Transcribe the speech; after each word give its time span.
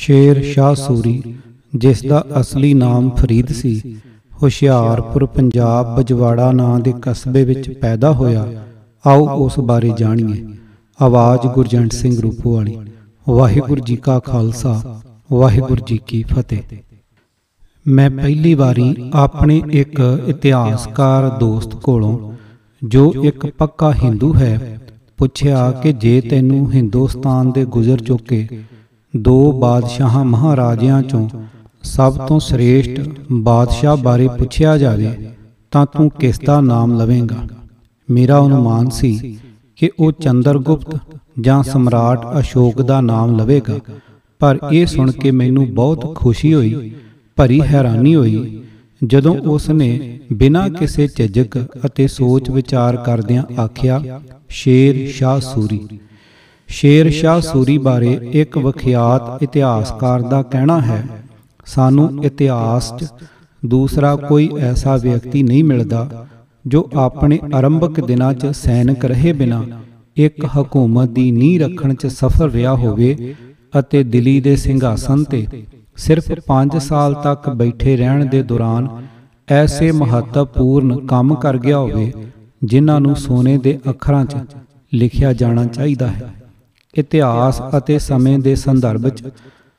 ਸ਼ੇਰ 0.00 0.42
ਸ਼ਾਹ 0.42 0.74
ਸੂਰੀ, 0.74 1.34
ਜਿਸ 1.76 2.02
ਦਾ 2.06 2.24
ਅਸਲੀ 2.40 2.74
ਨਾਮ 2.74 3.10
ਫਰੀਦ 3.10 3.48
ਸੀ, 3.48 3.96
ਹੁਸ਼ਿਆਰਪੁਰ, 4.42 5.26
ਪੰਜਾਬ, 5.26 5.96
ਬਜਵਾੜਾ 5.96 6.52
ਨਾਂ 6.52 6.80
ਦੇ 6.80 6.94
ਕਸਬੇ 7.02 7.44
ਵਿੱਚ 7.44 7.70
ਪੈਦਾ 7.70 8.12
ਹੋਇਆ। 8.12 8.64
ਆਓ 9.06 9.28
ਉਸ 9.28 9.58
ਬਾਰੇ 9.58 9.92
ਜਾਣੀਏ। 9.98 10.46
ਆਵਾਜ਼ 11.02 11.46
ਗੁਰਜੰਟ 11.46 11.92
ਸਿੰਘ 11.92 12.20
ਰੂਪੋ 12.20 12.54
ਵਾਲੀ 12.54 12.78
ਵਾਹਿਗੁਰੂ 13.28 13.80
ਜੀ 13.80 13.96
ਕਾ 13.96 14.18
ਖਾਲਸਾ, 14.18 15.00
ਵਾਹਿਗੁਰੂ 15.32 15.84
ਜੀ 15.86 16.00
ਕੀ 16.06 16.22
ਫਤਿਹ। 16.22 16.58
ਮੈਂ 17.86 18.10
ਪਹਿਲੀ 18.10 18.54
ਵਾਰੀ 18.54 19.10
ਆਪਣੇ 19.12 19.62
ਇੱਕ 19.70 20.22
ਇਤਿਹਾਸਕਾਰ 20.26 21.28
ਦੋਸਤ 21.28 21.74
ਕੋਲੋਂ, 21.74 22.32
ਜੋ 22.84 23.14
ਇੱਕ 23.22 23.46
ਪੱਕਾ 23.46 23.92
ਹਿੰਦੂ 23.92 24.34
ਹੈ, 24.34 24.80
ਪੁੱਛਿਆ 25.16 25.70
ਕਿ 25.72 25.92
ਜੇ 25.92 26.20
ਤੈਨੂੰ 26.20 26.72
ਹਿੰਦੁਸਤਾਨ 26.72 27.52
ਦੇ 27.52 27.64
ਗੁਜ਼ਰ 27.64 28.00
ਚੁੱਕੇ 28.00 28.48
ਦੋ 29.14 29.52
ਬਾਦਸ਼ਾਹਾਂ 29.52 30.24
ਮਹਾਰਾਜਿਆਂ 30.24 31.02
ਚੋਂ 31.02 31.28
ਸਭ 31.84 32.16
ਤੋਂ 32.18 32.38
ਸ੍ਰੇਸ਼ਟ 32.40 33.00
ਬਾਦਸ਼ਾਹ 33.32 33.96
ਬਾਰੇ 33.96 34.28
ਪੁੱਛਿਆ 34.28 34.76
ਜਾਵੇ 34.78 35.10
ਤਾਂ 35.72 35.84
ਤੂੰ 35.86 36.10
ਕਿਸ 36.10 36.40
ਦਾ 36.40 36.60
ਨਾਮ 36.60 36.98
ਲਵੇਂਗਾ? 36.98 37.36
ਮੇਰਾ 38.08 38.40
ਅਨੁਮਾਨ 38.46 38.88
ਸੀ 38.90 39.38
ਕਿ 39.78 39.90
ਉਹ 40.00 40.12
ਚੰਦਰਗੁਪਤ 40.12 40.96
ਜਾਂ 41.40 41.62
ਸਮਰਾਟ 41.62 42.24
ਅਸ਼ੋਕ 42.40 42.82
ਦਾ 42.82 43.00
ਨਾਮ 43.00 43.36
ਲਵੇਗਾ, 43.36 43.78
ਪਰ 44.40 44.58
ਇਹ 44.72 44.86
ਸੁਣ 44.86 45.10
ਕੇ 45.12 45.30
ਮੈਨੂੰ 45.30 45.66
ਬਹੁਤ 45.74 46.14
ਖੁਸ਼ੀ 46.14 46.54
ਹੋਈ, 46.54 46.92
ਭਰੀ 47.38 47.60
ਹੈਰਾਨੀ 47.62 48.14
ਹੋਈ, 48.14 48.62
ਜਦੋਂ 49.02 49.34
ਉਸ 49.46 49.68
ਨੇ 49.70 50.18
ਬਿਨਾਂ 50.32 50.68
ਕਿਸੇ 50.70 51.06
ਝਿਜਕ 51.08 51.56
ਅਤੇ 51.86 52.06
ਸੋਚ 52.08 52.50
ਵਿਚਾਰ 52.50 52.96
ਕਰਦਿਆਂ 52.96 53.42
ਆਖਿਆ, 53.60 54.20
ਸ਼ੇਰ 54.48 55.06
ਸ਼ਾਹ 55.12 55.40
ਸੂਰੀ। 55.40 55.80
ਸ਼ੇਰ 56.70 57.10
ਸ਼ਾਹ 57.10 57.40
ਸੂਰੀ 57.40 57.76
ਬਾਰੇ 57.78 58.18
ਇੱਕ 58.32 58.58
ਵਿਖਿਆਤ 58.58 59.42
ਇਤਿਹਾਸਕਾਰ 59.42 60.22
ਦਾ 60.22 60.42
ਕਹਿਣਾ 60.42 60.80
ਹੈ, 60.80 61.02
ਸਾਨੂੰ 61.66 62.24
ਇਤਿਹਾਸ 62.24 62.92
'ਚ 62.92 63.06
ਦੂਸਰਾ 63.62 64.14
ਕੋਈ 64.16 64.48
ਐਸਾ 64.60 64.96
ਵਿਅਕਤੀ 64.96 65.42
ਨਹੀਂ 65.42 65.64
ਮਿਲਦਾ 65.64 66.26
ਜੋ 66.64 66.88
ਆਪਣੇ 66.96 67.38
ਆਰੰਭਕ 67.54 68.00
ਦਿਨਾਂ 68.00 68.32
'ਚ 68.34 68.46
ਸੈਨਿਕ 68.54 69.04
ਰਹੇ 69.04 69.32
ਬਿਨਾ 69.32 69.62
ਇੱਕ 70.16 70.44
ਹਕੂਮਤ 70.56 71.08
ਦੀ 71.08 71.30
ਨੀਂਹ 71.30 71.60
ਰੱਖਣ 71.60 71.94
'ਚ 71.94 72.06
ਸਫਲ 72.06 72.50
ਰਿਹਾ 72.50 72.74
ਹੋਵੇ 72.74 73.34
ਅਤੇ 73.78 74.02
ਦਿੱਲੀ 74.04 74.40
ਦੇ 74.40 74.56
ਸਿੰਘਾਸਨ 74.56 75.24
ਤੇ 75.24 75.46
ਸਿਰਫ 75.98 76.30
5 76.46 76.78
ਸਾਲ 76.80 77.14
ਤੱਕ 77.14 77.48
ਬੈਠੇ 77.50 77.96
ਰਹਿਣ 77.96 78.24
ਦੇ 78.26 78.42
ਦੌਰਾਨ 78.42 78.88
ਐਸੇ 79.48 79.90
ਮਹੱਤਵਪੂਰਨ 79.92 81.06
ਕੰਮ 81.06 81.34
ਕਰ 81.34 81.58
ਗਿਆ 81.58 81.78
ਹੋਵੇ, 81.78 82.12
ਜਿਨ੍ਹਾਂ 82.64 83.00
ਨੂੰ 83.00 83.16
ਸੋਨੇ 83.16 83.56
ਦੇ 83.58 83.78
ਅੱਖਰਾਂ 83.90 84.24
'ਚ 84.24 84.36
ਲਿਖਿਆ 84.92 85.32
ਜਾਣਾ 85.32 85.64
ਚਾਹੀਦਾ 85.66 86.06
ਹੈ। 86.06 86.32
ਇਤਿਹਾਸ 86.94 87.60
ਅਤੇ 87.76 87.98
ਸਮੇਂ 87.98 88.38
ਦੇ 88.38 88.54
ਸੰਦਰਭ 88.54 89.08
'ਚ 89.08 89.30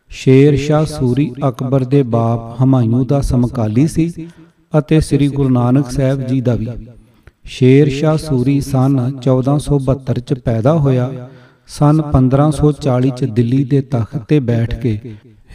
ਸ਼ੇਰ 0.09 0.55
ਸ਼ਾਹ 0.57 0.85
ਸੂਰੀ 0.85 1.31
ਅਕਬਰ 1.47 1.83
ਦੇ 1.83 2.03
ਬਾਪ 2.03 2.61
ਹਮਾਯੂ 2.63 3.03
ਦਾ 3.05 3.21
ਸਮਕਾਲੀ 3.21 3.87
ਸੀ 3.87 4.11
ਅਤੇ 4.77 4.99
ਸ੍ਰੀ 4.99 5.27
ਗੁਰੂ 5.27 5.49
ਨਾਨਕ 5.49 5.91
ਸਾਹਿਬ 5.91 6.25
ਜੀ 6.27 6.41
ਦਾ 6.41 6.55
ਵੀ। 6.55 6.67
ਸ਼ੇਰ 7.45 7.89
ਸ਼ਾਹ 7.89 8.17
ਸੂਰੀ 8.17 8.59
ਸਨ 8.61 8.97
1472 9.21 10.19
ਚ 10.19 10.33
ਪੈਦਾ 10.33 10.73
ਹੋਇਆ, 10.77 11.29
ਸਨ 11.69 12.01
1540 12.11 13.11
ਚ 13.11 13.25
ਦਿੱਲੀ 13.31 13.63
ਦੇ 13.63 13.81
ਤਖਤ 13.81 14.25
ਤੇ 14.27 14.39
ਬੈਠ 14.39 14.75
ਕੇ 14.79 14.99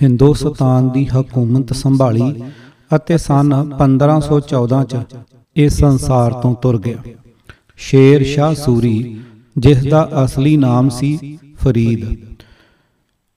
ਹਿੰਦੁਸਤਾਨ 0.02 0.90
ਦੀ 0.90 1.04
ਹਕੂਮਤ 1.06 1.72
ਸੰਭਾਲੀ 1.72 2.32
ਅਤੇ 2.96 3.18
ਸਨ 3.18 3.54
1514 3.78 4.82
ਚ 4.84 5.04
ਇਹ 5.56 5.68
ਸੰਸਾਰ 5.68 6.32
ਤੋਂ 6.32 6.54
ਤੁਰ 6.54 6.78
ਗਿਆ। 6.80 6.98
ਸ਼ੇਰ 7.76 8.24
ਸ਼ਾਹ 8.24 8.54
ਸੂਰੀ, 8.54 8.96
ਜਿਸ 9.58 9.86
ਦਾ 9.86 10.08
ਅਸਲੀ 10.24 10.56
ਨਾਮ 10.56 10.88
ਸੀ 10.88 11.38
ਫਰੀਦ। 11.66 12.04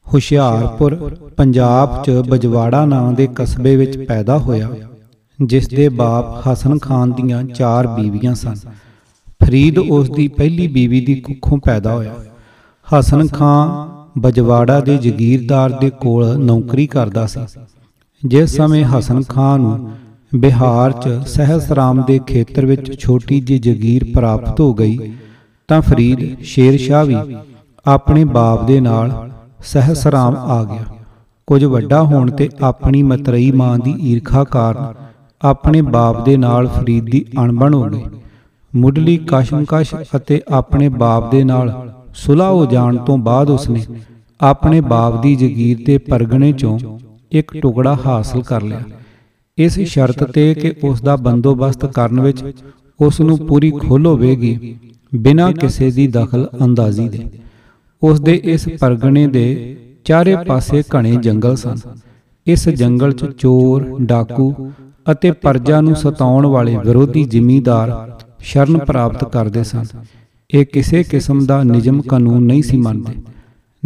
ਹੁਸ਼ਿਆਰਪੁਰ, 0.08 0.96
ਪੰਜਾਬ 1.38 2.02
'ਚ 2.04 2.12
ਬਜਵਾੜਾ 2.30 2.86
ਨਾਂ 2.86 3.12
ਦੇ 3.14 3.28
ਕਸਬੇ 3.36 3.76
ਵਿੱਚ 3.76 3.98
ਪੈਦਾ 3.98 4.38
ਹੋਇਆ, 4.38 4.70
ਜਿਸ 5.40 5.68
ਦੇ 5.68 5.88
ਬਾਪ 5.90 6.48
ਹਸਨ 6.48 6.78
ਖਾਨ 6.78 7.12
ਦੀਆਂ 7.12 7.44
ਚਾਰ 7.46 7.88
ਬੀਵੀਆਂ 7.88 8.34
ਸਨ। 8.36 8.56
ਫਰੀਦ 9.42 9.78
ਉਸ 9.80 10.10
ਦੀ 10.10 10.28
ਪਹਿਲੀ 10.28 10.68
ਬੀਵੀ 10.68 11.02
ਦੀ 11.02 11.16
ਕੁੱਖੋਂ 11.16 11.58
ਪੈਦਾ 11.58 11.94
ਹੋਇਆ। 11.94 12.16
ਹਸਨ 12.88 13.28
ਖਾਨ 13.28 14.22
ਬਜਵਾੜਾ 14.22 14.80
ਦੇ 14.80 14.98
ਜ਼ਗੀਰਦਾਰ 14.98 15.72
ਦੇ 15.72 15.90
ਕੋਲ 15.90 16.38
ਨੌਕਰੀ 16.38 16.88
ਕਰਦਾ 16.88 17.26
ਸੀ। 17.28 17.40
ਜਿਸ 18.24 18.56
ਸਮੇਂ 18.56 18.84
ਹਸਨ 18.86 19.22
ਖਾਨ 19.24 19.62
ਨੂੰ 19.62 19.92
ਬਿਹਾਰ 20.32 20.92
'ਚ 20.92 21.20
ਸਹਿਸਰਾਮ 21.28 22.04
ਦੇ 22.08 22.20
ਖੇਤਰ 22.28 22.66
ਵਿੱਚ 22.66 23.00
ਛੋਟੀ 23.00 23.40
ਜਿਹੀ 23.42 23.60
ਜ਼ਗੀਰ 23.60 24.04
ਪ੍ਰਾਪਤ 24.16 24.60
ਹੋ 24.60 24.74
ਗਈ, 24.74 25.14
ਤਾਂ 25.70 25.82
ਫਰੀਦ 25.82 26.42
ਸ਼ੇਰ 26.44 26.78
ਸ਼ਾਹ 26.78 27.06
ਵੀ 27.06 27.16
ਆਪਣੇ 27.90 28.24
ਬਾਪ 28.24 28.66
ਦੇ 28.68 28.80
ਨਾਲ 28.82 29.30
ਸਹਿਸਰਾਮ 29.66 30.36
ਆ 30.36 30.64
ਗਿਆ। 30.64 30.84
ਕੁਝ 31.48 31.64
ਵੱਡਾ 31.66 32.04
ਹੋਣ 32.04 32.32
ਤੇ 32.32 32.50
ਆਪਣੀ 32.62 33.04
ਮਤਰਈ 33.04 33.52
ਮਾਂ 33.52 33.78
ਦੀ 33.80 33.94
ਈਰਖਾ 34.02 34.44
ਕਾਰਨ 34.44 34.94
ਆਪਣੇ 35.42 35.82
ਬਾਪ 35.82 36.26
ਦੇ 36.26 36.38
ਨਾਲ 36.38 36.68
ਫਰੀਦ 36.68 37.06
ਦੀ 37.06 37.26
ਅਣਬਣ 37.40 37.74
ਹੋ 37.74 37.84
ਗਈ। 37.84 38.04
ਮੁੱਢਲੀ 38.76 39.18
ਕਸ਼ਮਕਸ਼ 39.28 39.96
ਅਤੇ 40.16 40.42
ਆਪਣੇ 40.50 40.90
ਬਾਪ 40.90 41.32
ਦੇ 41.32 41.44
ਨਾਲ 41.44 41.94
ਸੁਲ੍ਹਾ 42.16 42.50
ਹੋ 42.50 42.66
ਜਾਣ 42.66 42.98
ਤੋਂ 42.98 43.18
ਬਾਅਦ 43.18 43.50
ਉਸਨੇ 43.50 43.84
ਆਪਣੇ 44.42 44.82
ਬਾਪ 44.82 45.22
ਦੀ 45.22 45.36
ਜ਼ਗੀਰ 45.36 45.78
ਦੇ 45.86 45.98
ਪਰਗਣੇ 45.98 46.52
ਚੋਂ 46.52 46.78
ਇੱਕ 47.32 47.58
ਟੁਕੜਾ 47.58 47.98
ਹਾਸਲ 48.06 48.42
ਕਰ 48.42 48.62
ਲਿਆ। 48.62 48.82
ਇਸ 49.58 49.80
ਸ਼ਰਤ 49.80 50.24
ਤੇ 50.24 50.54
ਕਿ 50.54 50.74
ਉਸ 50.84 51.02
ਦਾ 51.02 51.16
ਬੰਦੋਬਸਤ 51.16 51.86
ਕਰਨ 51.86 52.22
ਵਿੱਚ 52.22 52.44
ਉਸ 53.00 53.22
ਨੂੰ 53.22 53.38
ਪੂਰੀ 53.38 53.72
ਖੁੱਲ੍ਹ 53.72 54.10
ਹੋਵੇਗੀ, 54.10 54.76
ਬਿਨਾਂ 55.16 55.52
ਕਿਸੇ 55.52 55.92
ਦੀ 55.92 56.08
ਦਖਲ 56.08 56.50
ਅੰਦਾਜ਼ੀ 56.64 57.10
ਦੇ। 57.10 57.49
ਉਸ 58.04 58.20
ਦੇ 58.22 58.42
ਇਸ 58.44 58.68
ਪਰਗਣੇ 58.80 59.28
ਦੇ 59.28 59.78
ਚਾਰੇ 60.06 60.36
ਪਾਸੇ 60.36 60.84
ਘਣੇ 60.96 61.16
ਜੰਗਲ 61.16 61.56
ਸਨ। 61.56 61.76
ਇਸ 62.48 62.70
ਜੰਗਲ 62.70 63.12
'ਚ 63.12 63.26
ਚੋਰ, 63.38 63.98
ਡਾਕੂ 64.02 64.72
ਅਤੇ 65.12 65.32
ਪਰਜਾ 65.32 65.82
ਨੂੰ 65.82 65.96
ਸਤਾਉਣ 65.96 66.46
ਵਾਲੇ 66.46 66.78
ਵਿਰੋਧੀ 66.78 67.24
ਜ਼ਿਮੀਂਦਾਰ 67.24 68.18
ਸ਼ਰਨ 68.40 68.78
ਪ੍ਰਾਪਤ 68.78 69.24
ਕਰਦੇ 69.24 69.64
ਸਨ। 69.64 69.86
ਇਹ 70.54 70.66
ਕਿਸੇ 70.66 71.04
ਕਿਸਮ 71.04 71.46
ਦਾ 71.46 71.64
ਨਿਯਮ 71.64 72.02
ਕਾਨੂੰਨ 72.02 72.44
ਨਹੀਂ 72.44 72.64
ਸੀ 72.64 72.78
ਮੰਨਦੇ। 72.78 73.14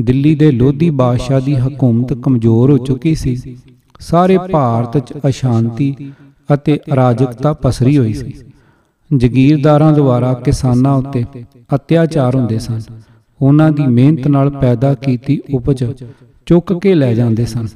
ਦਿੱਲੀ 0.04 0.36
ਦੇ 0.36 0.52
ਲੋਧੀ 0.52 0.90
ਬਾਦਸ਼ਾਹ 0.90 1.42
ਦੀ 1.42 1.56
ਹਕੂਮਤ 1.56 2.14
ਕਮਜ਼ੋਰ 2.14 2.72
ਹੋ 2.72 2.78
ਚੁੱਕੀ 2.78 3.16
ਸੀ। 3.16 3.58
ਸਾਰੇ 4.00 4.38
ਭਾਰਤ 4.52 4.98
'ਚ 4.98 5.14
ਅਸ਼ਾਂਤੀ 5.30 5.96
ਅਤੇ 6.54 6.80
ਅਰਾਜਕਤਾ 6.94 7.54
ਪਸਰੀ 7.54 7.98
ਹੋਈ 7.98 8.14
ਸੀ। 8.14 8.34
ਜ਼ਗੀਰਦਾਰਾਂ 9.18 9.92
ਦੁਆਰਾ 9.94 10.34
ਕਿਸਾਨਾਂ 10.34 10.94
ਉੱਤੇ 10.94 11.26
ਅਤਿਆਚਾਰ 11.76 12.36
ਹੁੰਦੇ 12.36 12.60
ਸਨ। 12.60 12.82
ਉਹਨਾਂ 13.42 13.72
ਦੀ 13.72 13.88
ਮਿਹਨਤ 13.88 14.28
ਨਾਲ 14.28 14.50
ਪੈਦਾ 14.50 14.94
ਕੀਤੀ 14.94 15.42
ਉਪਜ 15.54 15.84
ਚੁੱਕ 16.46 16.74
ਕੇ 16.74 16.96
ਲੈ 16.96 17.14
ਜਾਂਦੇ 17.14 17.46
ਸਨ। 17.46 17.68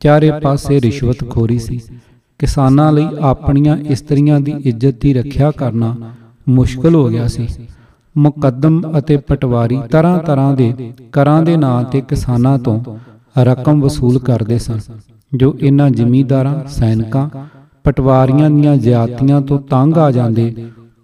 ਚਾਰੇ 0.00 0.30
ਪਾਸੇ 0.42 0.80
ਰਿਸ਼ਵਤਖੋਰੀ 0.80 1.58
ਸੀ। 1.58 1.80
ਕਿਸਾਨਾਂ 2.38 2.92
ਲਈ 2.92 3.06
ਆਪਣੀਆਂ 3.20 3.76
ਇਸਤਰੀਆਂ 3.76 4.40
ਦੀ 4.40 4.54
ਇੱਜ਼ਤ 4.64 5.00
ਦੀ 5.00 5.14
ਰੱਖਿਆ 5.14 5.50
ਕਰਨਾ 5.50 5.94
ਮੁਸ਼ਕਲ 6.48 6.94
ਹੋ 6.94 7.08
ਗਿਆ 7.08 7.26
ਸੀ। 7.26 7.46
ਮੁਕੱਦਮ 8.16 8.98
ਅਤੇ 8.98 9.16
ਪਟਵਾਰੀ 9.16 9.78
ਤਰ੍ਹਾਂ 9.90 10.18
ਤਰ੍ਹਾਂ 10.18 10.56
ਦੇ 10.56 10.92
ਕਰਾਂ 11.12 11.42
ਦੇ 11.42 11.56
ਨਾਂ 11.56 11.82
ਤੇ 11.84 12.00
ਕਿਸਾਨਾਂ 12.00 12.58
ਤੋਂ 12.58 12.80
ਰਕਮ 13.38 13.80
ਵਸੂਲ 13.80 14.18
ਕਰਦੇ 14.18 14.58
ਸਨ 14.58 14.78
ਜੋ 15.34 15.56
ਇਹਨਾਂ 15.60 15.90
ਜ਼ਿਮੀਂਦਾਰਾਂ 15.90 16.68
ਸੈਨਿਕਾਂ 16.68 17.28
ਪਟਵਾਰੀਆਂ 17.84 18.50
ਦੀਆਂ 18.50 18.76
ਜ਼ਿਆਦਤੀਆਂ 18.76 19.40
ਤੋਂ 19.40 19.58
ਤੰਗ 19.58 19.98
ਆ 19.98 20.10
ਜਾਂਦੇ 20.10 20.54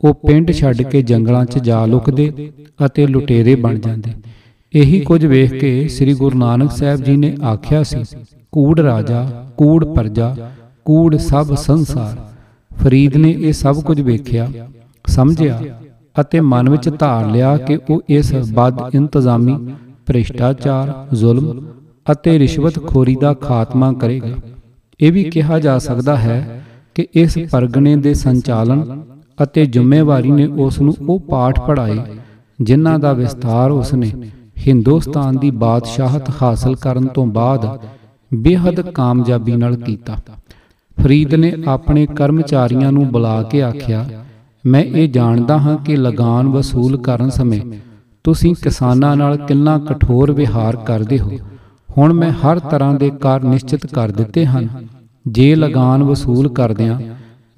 ਉਹ 0.03 0.15
ਪਿੰਡ 0.27 0.51
ਛੱਡ 0.53 0.83
ਕੇ 0.83 1.03
ਜੰਗਲਾਂ 1.03 1.45
'ਚ 1.45 1.59
ਜਾ 1.59 1.85
ਲੁਕਦੇ 1.87 2.51
ਅਤੇ 2.87 3.07
ਲੁਟੇਰੇ 3.07 3.55
ਬਣ 3.57 3.79
ਜਾਂਦੇ। 3.79 4.13
ਇਹੀ 4.75 5.01
ਕੁਝ 5.01 5.25
ਵੇਖ 5.27 5.53
ਕੇ 5.53 5.89
ਸ੍ਰੀ 5.89 6.15
ਗੁਰੂ 6.15 6.39
ਨਾਨਕ 6.39 6.71
ਸਾਹਿਬ 6.71 7.03
ਜੀ 7.03 7.17
ਨੇ 7.17 7.35
ਆਖਿਆ 7.45 7.83
ਸੀ, 7.83 8.03
ਕੂੜ 8.53 8.81
ਰਾਜਾ, 8.81 9.23
ਕੂੜ 9.59 9.85
ਪਰਜਾ, 9.87 10.35
ਕੂੜ 10.87 11.17
ਸਭ 11.19 11.55
ਸੰਸਾਰ। 11.57 12.17
ਫਰੀਦ 12.71 13.17
ਨੇ 13.17 13.31
ਇਹ 13.31 13.53
ਸਭ 13.53 13.81
ਕੁਝ 13.83 14.01
ਵੇਖਿਆ, 14.01 14.49
ਸਮਝਿਆ 15.05 15.59
ਅਤੇ 16.17 16.41
ਮਨ 16.43 16.69
ਵਿੱਚ 16.69 16.89
ਧਾਰ 16.91 17.31
ਲਿਆ 17.31 17.57
ਕਿ 17.57 17.79
ਉਹ 17.91 18.03
ਇਸ 18.11 18.33
ਬਦ 18.55 18.81
ਇੰਤਜ਼ਾਮੀ, 18.95 19.57
ਭ੍ਰਿਸ਼ਟਾਚਾਰ, 20.07 20.93
ਜ਼ੁਲਮ 21.15 21.63
ਅਤੇ 22.07 22.39
ਰਿਸ਼ਵਤਖੋਰੀ 22.39 23.17
ਦਾ 23.17 23.33
ਖਾਤਮਾ 23.35 23.93
ਕਰੇਗਾ। 23.93 24.35
ਇਹ 25.01 25.13
ਵੀ 25.13 25.25
ਕਿਹਾ 25.25 25.59
ਜਾ 25.59 25.79
ਸਕਦਾ 25.79 26.17
ਹੈ 26.17 26.63
ਕਿ 26.95 27.07
ਇਸ 27.15 27.39
ਪਰਗਣੇ 27.53 27.95
ਦੇ 27.97 28.15
ਸੰਚਾਲਨ 28.15 29.03
ਅਤੇ 29.43 29.65
ਜ਼ਿੰਮੇਵਾਰੀ 29.67 30.31
ਨੇ 30.31 30.47
ਉਸ 30.47 30.81
ਨੂੰ 30.81 30.95
ਉਹ 31.09 31.21
ਪਾਠ 31.21 31.61
ਪੜ੍ਹਾਏ 31.61 31.99
ਜਿਨ੍ਹਾਂ 32.61 32.99
ਦਾ 32.99 33.13
ਵਿਸਤਾਰ 33.13 33.71
ਉਸ 33.71 33.93
ਨੇ 33.95 34.13
ਹਿੰਦੁਸਤਾਨ 34.67 35.37
ਦੀ 35.37 35.51
ਬਾਦਸ਼ਾਹਤ 35.51 36.31
ਹਾਸਲ 36.43 36.77
ਕਰਨ 36.77 37.07
ਤੋਂ 37.07 37.27
ਬਾਅਦ 37.27 37.67
ਬੇਹੱਦ 38.35 38.81
ਕਾਮਯਾਬੀ 38.81 39.57
ਨਾਲ 39.57 39.77
ਕੀਤਾ। 39.77 40.17
ਫਰੀਦ 40.99 41.35
ਨੇ 41.35 41.53
ਆਪਣੇ 41.69 42.07
ਕਰਮਚਾਰੀਆਂ 42.07 42.93
ਨੂੰ 42.93 43.07
ਬੁਲਾ 43.09 43.43
ਕੇ 43.43 43.63
ਆਖਿਆ, 43.63 44.05
ਮੈਂ 44.67 44.85
ਇਹ 44.85 45.09
ਜਾਣਦਾ 45.09 45.59
ਹਾਂ 45.59 45.77
ਕਿ 45.77 45.97
ਲਗਾਨ 45.97 46.49
ਵਸੂਲ 46.49 46.97
ਕਰਨ 46.97 47.31
ਸਮੇਂ 47.31 47.61
ਤੁਸੀਂ 48.25 48.55
ਕਿਸਾਨਾਂ 48.63 49.17
ਨਾਲ 49.17 49.37
ਕਿੰਨਾ 49.37 49.79
ਕਠੋਰ 49.79 50.33
ਵਿਹਾਰ 50.33 50.77
ਕਰਦੇ 50.77 51.19
ਹੋ। 51.19 51.31
ਹੁਣ 51.99 52.13
ਮੈਂ 52.13 52.31
ਹਰ 52.33 52.59
ਤਰ੍ਹਾਂ 52.59 52.95
ਦੇ 52.95 53.11
ਕਰ 53.21 53.43
ਨਿਸ਼ਚਿਤ 53.43 53.87
ਕਰ 53.87 54.11
ਦਿੱਤੇ 54.11 54.47
ਹਨ। 54.47 54.69
ਜੇ 55.29 55.55
ਲਗਾਨ 55.55 56.03
ਵਸੂਲ 56.03 56.49
ਕਰਦਿਆਂ 56.49 57.01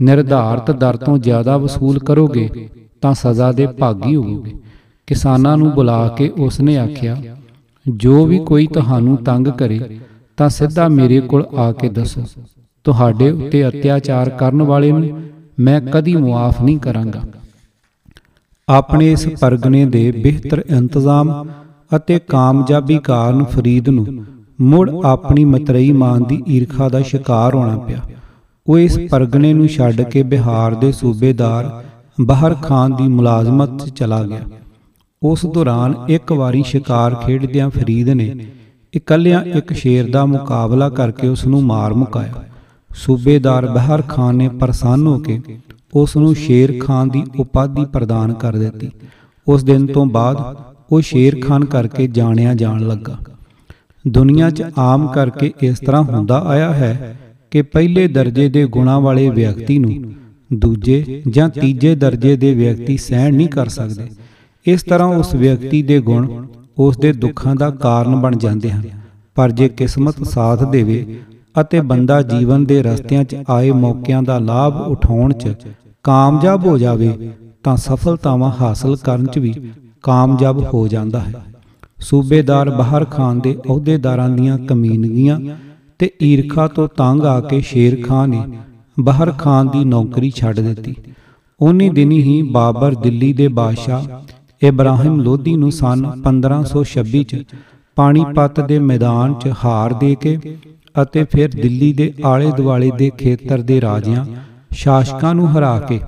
ਨਿਰਧਾਰਤ 0.02 0.70
ਦਰ 0.70 0.96
ਤੋਂ 0.96 1.18
ਜ਼ਿਆਦਾ 1.18 1.56
ਵਸੂਲ 1.56 1.98
ਕਰੋਗੇ, 1.98 2.68
ਤਾਂ 3.00 3.14
ਸਜ਼ਾ 3.14 3.52
ਦੇ 3.52 3.66
ਭਾਗੀ 3.66 4.16
ਹੋਵੋਗੇ। 4.16 4.54
ਕਿਸਾਨਾਂ 5.06 5.56
ਨੂੰ 5.56 5.70
ਬੁਲਾ 5.70 6.08
ਕੇ 6.08 6.28
ਉਸ 6.28 6.60
ਨੇ 6.60 6.78
ਆਖਿਆ, 6.78 7.16
ਜੋ 7.88 8.26
ਵੀ 8.26 8.38
ਕੋਈ 8.38 8.66
ਤੁਹਾਨੂੰ 8.66 9.16
ਤੰਗ 9.16 9.46
ਕਰੇ, 9.46 9.98
ਤਾਂ 10.36 10.48
ਸਿੱਧਾ 10.48 10.88
ਮੇਰੇ 10.88 11.20
ਕੋਲ 11.20 11.46
ਆ 11.58 11.72
ਕੇ 11.72 11.88
ਦੱਸੋ। 11.88 12.22
ਤੁਹਾਡੇ 12.84 13.30
ਉੱਤੇ 13.30 13.68
ਅਤਿਆਚਾਰ 13.68 14.30
ਕਰਨ 14.30 14.62
ਵਾਲੇ 14.62 14.92
ਨੂੰ 14.92 15.22
ਮੈਂ 15.60 15.80
ਕਦੀ 15.80 16.16
ਮੁਆਫ 16.16 16.62
ਨਹੀਂ 16.62 16.78
ਕਰਾਂਗਾ। 16.78 17.22
ਆਪਣੇ 18.68 19.12
ਇਸ 19.12 19.28
ਪਰਗਨੇ 19.28 19.84
ਦੇ 19.84 20.12
ਬਿਹਤਰ 20.12 20.64
ਇੰਤਜ਼ਾਮ 20.66 21.48
ਅਤੇ 21.96 22.18
ਕਾਮਯਾਬੀ 22.18 22.98
ਕਾਰਨ 22.98 23.44
ਫਰੀਦ 23.44 23.88
ਨੂੰ 23.88 24.24
ਮੁੜ 24.60 24.90
ਆਪਣੀ 25.04 25.44
ਮਤਰਈ 25.44 25.92
ਮਾਂ 25.92 26.20
ਦੀ 26.20 26.42
ਈਰਖਾ 26.48 26.88
ਦਾ 26.88 27.00
ਸ਼ਿਕਾਰ 27.00 27.54
ਹੋਣਾ 27.54 27.78
ਪਿਆ। 27.78 28.00
ਉਹ 28.66 28.78
ਇਸ 28.78 28.98
ਪਰਗਨੇ 29.10 29.52
ਨੂੰ 29.52 29.66
ਛੱਡ 29.68 30.00
ਕੇ 30.02 30.22
ਬਿਹਾਰ 30.22 30.74
ਦੇ 30.74 30.90
ਸੂਬੇਦਾਰ 30.92 31.70
ਬਹਰ 32.20 32.54
ਖਾਨ 32.54 32.94
ਦੀ 32.96 33.08
ਮੁਲਾਜ਼ਮਤ 33.08 33.82
'ਚ 33.82 33.90
ਚਲਾ 33.90 34.22
ਗਿਆ। 34.22 34.40
ਉਸ 35.22 35.44
ਦੌਰਾਨ 35.46 35.94
ਇੱਕ 36.08 36.32
ਵਾਰੀ 36.32 36.62
ਸ਼ਿਕਾਰ 36.62 37.14
ਖੇਡਦਿਆਂ 37.14 37.68
ਫਰੀਦ 37.70 38.08
ਨੇ 38.10 38.34
ਇਕੱਲਿਆਂ 38.94 39.42
ਇੱਕ 39.58 39.72
ਸ਼ੇਰ 39.72 40.10
ਦਾ 40.10 40.24
ਮੁਕਾਬਲਾ 40.26 40.88
ਕਰਕੇ 40.90 41.28
ਉਸ 41.28 41.46
ਨੂੰ 41.46 41.62
ਮਾਰ 41.62 41.94
ਮੁਕਾਇਆ। 41.94 42.44
ਸੂਬੇਦਾਰ 42.90 43.66
ਬਹਰ 43.66 44.02
ਖਾਨ 44.02 44.36
ਨੇ 44.36 44.48
ਪ੍ਰਸੰਨ 44.60 45.06
ਹੋ 45.06 45.18
ਕੇ 45.18 45.40
ਉਸ 45.94 46.16
ਨੂੰ 46.16 46.34
ਸ਼ੇਰ 46.34 46.72
ਖਾਨ 46.80 47.08
ਦੀ 47.08 47.22
ਉਪਾਧੀ 47.38 47.84
ਪ੍ਰਦਾਨ 47.84 48.32
ਕਰ 48.32 48.56
ਦਿੱਤੀ। 48.56 48.90
ਉਸ 49.46 49.64
ਦਿਨ 49.64 49.86
ਤੋਂ 49.86 50.06
ਬਾਅਦ 50.06 50.38
ਉਹ 50.92 51.00
ਸ਼ੇਰ 51.00 51.36
ਖਾਨ 51.40 51.64
ਕਰਕੇ 51.64 52.06
ਜਾਣਿਆ 52.08 52.54
ਜਾਣ 52.54 52.80
ਲੱਗਾ। 52.80 53.16
ਦੁਨੀਆ 54.04 54.50
'ਚ 54.50 54.64
ਆਮ 54.78 55.06
ਕਰਕੇ 55.08 55.52
ਇਸ 55.62 55.78
ਤਰ੍ਹਾਂ 55.80 56.02
ਹੁੰਦਾ 56.02 56.38
ਆਇਆ 56.46 56.72
ਹੈ 56.72 57.18
ਕਿ 57.54 57.62
ਪਹਿਲੇ 57.62 58.06
ਦਰਜੇ 58.08 58.48
ਦੇ 58.48 58.64
ਗੁਣਾਂ 58.66 59.00
ਵਾਲੇ 59.00 59.28
ਵਿਅਕਤੀ 59.30 59.78
ਨੂੰ 59.78 60.12
ਦੂਜੇ 60.52 61.22
ਜਾਂ 61.28 61.48
ਤੀਜੇ 61.48 61.94
ਦਰਜੇ 61.94 62.36
ਦੇ 62.36 62.54
ਵਿਅਕਤੀ 62.54 62.96
ਸਹਿਣ 62.96 63.34
ਨਹੀਂ 63.34 63.48
ਕਰ 63.48 63.68
ਸਕਦੇ। 63.68 64.06
ਇਸ 64.66 64.82
ਤਰ੍ਹਾਂ 64.82 65.08
ਉਸ 65.08 65.34
ਵਿਅਕਤੀ 65.34 65.82
ਦੇ 65.82 66.00
ਗੁਣ 66.00 66.46
ਉਸ 66.78 66.98
ਦੇ 66.98 67.12
ਦੁੱਖਾਂ 67.12 67.54
ਦਾ 67.56 67.70
ਕਾਰਨ 67.70 68.16
ਬਣ 68.16 68.36
ਜਾਂਦੇ 68.36 68.70
ਹਨ। 68.70 68.82
ਪਰ 69.34 69.50
ਜੇ 69.50 69.68
ਕਿਸਮਤ 69.68 70.26
ਸਾਥ 70.26 70.64
ਦੇਵੇ 70.70 71.18
ਅਤੇ 71.60 71.80
ਬੰਦਾ 71.80 72.22
ਜੀਵਨ 72.22 72.64
ਦੇ 72.64 72.82
ਰਸਤਿਆਂ 72.82 73.24
'ਚ 73.24 73.36
ਆਏ 73.48 73.70
ਮੌਕਿਆਂ 73.70 74.22
ਦਾ 74.22 74.38
ਲਾਭ 74.38 74.80
ਉਠਾਉਣ 74.80 75.32
'ਚ 75.32 75.56
ਕਾਮਯਾਬ 76.02 76.66
ਹੋ 76.66 76.78
ਜਾਵੇ, 76.78 77.30
ਤਾਂ 77.62 77.76
ਸਫਲਤਾਵਾਂ 77.76 78.50
ਹਾਸਲ 78.60 78.96
ਕਰਨ 78.96 79.26
'ਚ 79.26 79.38
ਵੀ 79.38 79.54
ਕਾਮਯਾਬ 80.02 80.74
ਹੋ 80.74 80.88
ਜਾਂਦਾ 80.88 81.20
ਹੈ। 81.20 81.32
ਸੂਬੇਦਾਰ 82.00 82.70
ਬਹਰ 82.70 83.04
ਖਾਨ 83.04 83.40
ਦੇ 83.40 83.56
ਅਹੁਦੇਦਾਰਾਂ 83.66 84.28
ਦੀਆਂ 84.28 84.58
ਕਮੀਨਗੀਆਂ 84.58 85.38
ਤੇ 86.04 86.10
ਈਰਖਾ 86.22 86.66
ਤੋਂ 86.68 86.88
ਤੰਗ 86.88 87.24
ਆ 87.24 87.40
ਕੇ 87.40 87.60
ਸ਼ੇਰ 87.60 87.96
ਖਾਨ 88.02 88.30
ਨੇ 88.30 88.58
ਬਹਰ 89.00 89.30
ਖਾਨ 89.32 89.68
ਦੀ 89.68 89.84
ਨੌਕਰੀ 89.84 90.30
ਛੱਡ 90.30 90.60
ਦਿੱਤੀ। 90.60 90.94
ਉਨੀ 91.60 91.88
ਦਿਨੀ 91.88 92.22
ਹੀ 92.22 92.42
ਬਾਬਰ 92.42 92.94
ਦਿੱਲੀ 92.94 93.32
ਦੇ 93.32 93.48
ਬਾਦਸ਼ਾਹ 93.48 94.66
ਇਬਰਾਹਿਮ 94.66 95.20
ਲੋਧੀ 95.20 95.56
ਨੂੰ 95.56 95.72
ਸਨ 95.72 96.04
1526 96.22 97.22
ਚ 97.22 97.42
ਪਾਣੀਪਤ 97.96 98.60
ਦੇ 98.60 98.78
ਮੈਦਾਨ 98.78 99.34
'ਚ 99.34 99.54
ਹਾਰ 99.64 99.92
ਦੇ 99.92 100.14
ਕੇ 100.20 100.36
ਅਤੇ 101.02 101.24
ਫਿਰ 101.24 101.50
ਦਿੱਲੀ 101.50 101.92
ਦੇ 101.92 102.12
ਆਲੇ 102.24 102.50
ਦੁਆਲੇ 102.56 102.90
ਦੇ 102.98 103.10
ਖੇਤਰ 103.18 103.62
ਦੇ 103.62 103.80
ਰਾਜਿਆਂ, 103.80 104.26
ਸ਼ਾਸਕਾਂ 104.72 105.34
ਨੂੰ 105.34 105.50
ਹਰਾ 105.52 105.78
ਕੇ 105.80 106.00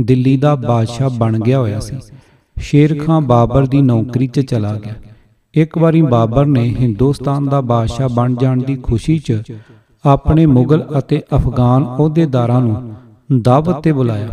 ਦਿੱਲੀ 0.00 0.36
ਦਾ 0.36 0.54
ਬਾਦਸ਼ਾਹ 0.56 1.10
ਬਣ 1.10 1.38
ਗਿਆ 1.40 1.58
ਹੋਇਆ 1.58 1.80
ਸੀ। 1.80 1.96
ਸ਼ੇਰ 2.56 2.98
ਖਾਨ 3.04 3.26
ਬਾਬਰ 3.26 3.66
ਦੀ 3.66 3.82
ਨੌਕਰੀ 3.82 4.26
'ਚ 4.26 4.40
ਚਲਾ 4.40 4.74
ਗਿਆ। 4.74 4.94
ਇੱਕ 5.54 5.78
ਵਾਰੀ 5.78 6.02
ਬਾਬਰ 6.02 6.46
ਨੇ 6.46 6.74
ਹਿੰਦੁਸਤਾਨ 6.80 7.46
ਦਾ 7.48 7.60
ਬਾਦਸ਼ਾਹ 7.60 8.08
ਬਣ 8.08 8.34
ਜਾਣ 8.34 8.62
ਦੀ 8.62 8.76
ਖੁਸ਼ੀ 8.76 9.18
'ਚ 9.18 9.42
ਆਪਣੇ 10.04 10.46
ਮੁਗਲ 10.46 10.84
ਅਤੇ 10.98 11.22
ਅਫਗਾਨ 11.34 11.84
ਅਹੁਦੇਦਾਰਾਂ 11.84 12.60
ਨੂੰ 12.60 12.94
ਦਾਵਤ 13.42 13.82
ਤੇ 13.82 13.92
ਬੁਲਾਇਆ। 13.92 14.28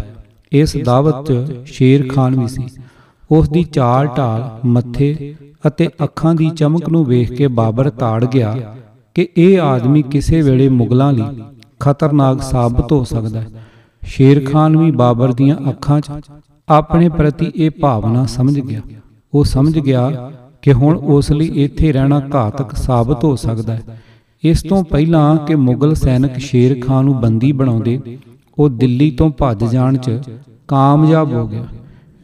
ਇਸ 0.52 0.78
ਦਾਵਤ 0.86 1.28
'ਚ 1.28 1.56
ਸ਼ੇਰ 1.66 2.08
ਖਾਨ 2.14 2.40
ਵੀ 2.40 2.48
ਸੀ। 2.48 2.68
ਉਸ 3.32 3.50
ਦੀ 3.50 3.64
ਚਾਲ 3.64 4.08
ਢਾਲ, 4.08 4.60
ਮੱਥੇ 4.66 5.36
ਅਤੇ 5.68 5.90
ਅੱਖਾਂ 6.04 6.36
ਦੀ 6.36 6.50
ਚਮਕ 6.50 6.90
ਨੂੰ 6.90 7.06
ਵੇਖ 7.06 7.34
ਕੇ 7.34 7.48
ਬਾਬਰ 7.48 7.90
ਤਾੜ 7.90 8.26
ਗਿਆ 8.26 8.76
ਕਿ 9.16 9.28
ਇਹ 9.38 9.60
ਆਦਮੀ 9.62 10.02
ਕਿਸੇ 10.02 10.42
ਵੇਲੇ 10.42 10.70
ਮੁਗਲਾਂ 10.70 11.14
ਲਈ 11.14 11.44
ਖਤਰਨਾਕ 11.80 12.42
ਸਾਬਤ 12.42 12.92
ਹੋ 12.92 13.04
ਸਕਦਾ 13.04 13.42
ਹੈ। 13.42 13.48
ਸ਼ੇਰ 14.04 14.50
ਖਾਨ 14.52 14.78
ਵੀ 14.78 14.92
ਬਾਬਰ 14.92 15.34
ਦੀਆਂ 15.34 15.56
ਅੱਖਾਂ 15.70 16.02
'ਚ 16.02 16.12
ਆਪਣੇ 16.70 17.10
ਪ੍ਰਤੀ 17.10 17.52
ਇਹ 17.56 17.72
ਭਾਵਨਾ 17.72 18.26
ਸਮਝ 18.26 18.60
ਗਿਆ। 18.60 18.82
ਉਹ 19.34 19.44
ਸਮਝ 19.44 19.80
ਗਿਆ 19.80 20.32
ਕਿ 20.62 20.74
ਹੁਣ 20.74 20.98
ਉਸ 20.98 21.32
ਲਈ 21.32 21.48
ਇੱਥੇ 21.64 21.92
ਰਹਿਣਾ 21.94 22.22
ਘਾਤਕ 22.36 22.76
ਸਾਬਤ 22.76 23.24
ਹੋ 23.24 23.36
ਸਕਦਾ 23.36 23.74
ਹੈ। 23.74 24.02
ਇਸ 24.44 24.62
ਤੋਂ 24.64 24.84
ਪਹਿਲਾਂ 24.84 25.36
ਕਿ 25.38 25.56
ਮੁਗਲ 25.56 25.94
ਸੈਨਿਕ 25.96 26.38
ਸ਼ੇਰ 26.38 26.76
ਖਾਨ 26.82 27.06
ਨੂੰ 27.06 27.20
ਬੰਦੀ 27.22 27.52
ਬਣਾਉਂਦੇ 27.52 28.00
ਉਹ 28.58 28.70
ਦਿੱਲੀ 28.70 29.10
ਤੋਂ 29.12 29.30
ਭੱਜ 29.30 29.64
ਜਾਣ 29.64 29.98
'ਚ 29.98 30.22
ਕਾਮਯਾਬ 30.68 31.34
ਹੋ 31.34 31.48
ਗਿਆ। 31.48 31.66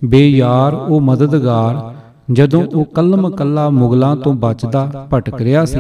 ਬੇਯਾਰ 0.01 0.73
ਉਹ 0.73 1.01
ਮਦਦਗਾਰ 1.01 1.93
ਜਦੋਂ 2.31 2.63
ਉਹ 2.65 2.85
ਕਲਮ 2.85 3.29
ਕੱਲਾ 3.29 3.69
ਮੁਗਲਾਂ 3.69 4.15
ਤੋਂ 4.15 4.33
ਬਚਦਾ 4.33 5.07
ਭਟਕ 5.13 5.41
ਰਿਹਾ 5.41 5.65
ਸੀ 5.65 5.79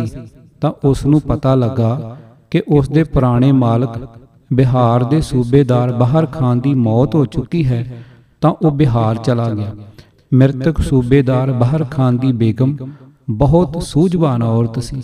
ਤਾਂ 0.61 0.71
ਉਸ 0.83 1.05
ਨੂੰ 1.05 1.21
ਪਤਾ 1.21 1.55
ਲੱਗਾ 1.55 2.17
ਕਿ 2.51 2.61
ਉਸ 2.67 2.89
ਦੇ 2.89 3.03
ਪੁਰਾਣੇ 3.03 3.51
ਮਾਲਕ 3.51 4.07
ਬਿਹਾਰ 4.53 5.03
ਦੇ 5.03 5.21
ਸੂਬੇਦਾਰ 5.21 5.91
ਬਹਰ 5.91 6.25
ਖਾਨ 6.25 6.59
ਦੀ 6.59 6.73
ਮੌਤ 6.73 7.15
ਹੋ 7.15 7.25
ਚੁੱਕੀ 7.25 7.65
ਹੈ 7.65 7.85
ਤਾਂ 8.41 8.51
ਉਹ 8.61 8.71
ਬਿਹਾਰ 8.71 9.15
ਚਲਾ 9.15 9.49
ਗਿਆ। 9.49 9.71
ਮ੍ਰਿਤਕ 10.33 10.81
ਸੂਬੇਦਾਰ 10.81 11.51
ਬਹਰ 11.51 11.83
ਖਾਨ 11.83 12.17
ਦੀ 12.17 12.31
ਬੇਗਮ 12.31 12.75
ਬਹੁਤ 13.29 13.81
ਸੂਝਵਾਨ 13.83 14.43
ਔਰਤ 14.43 14.79
ਸੀ। 14.79 15.01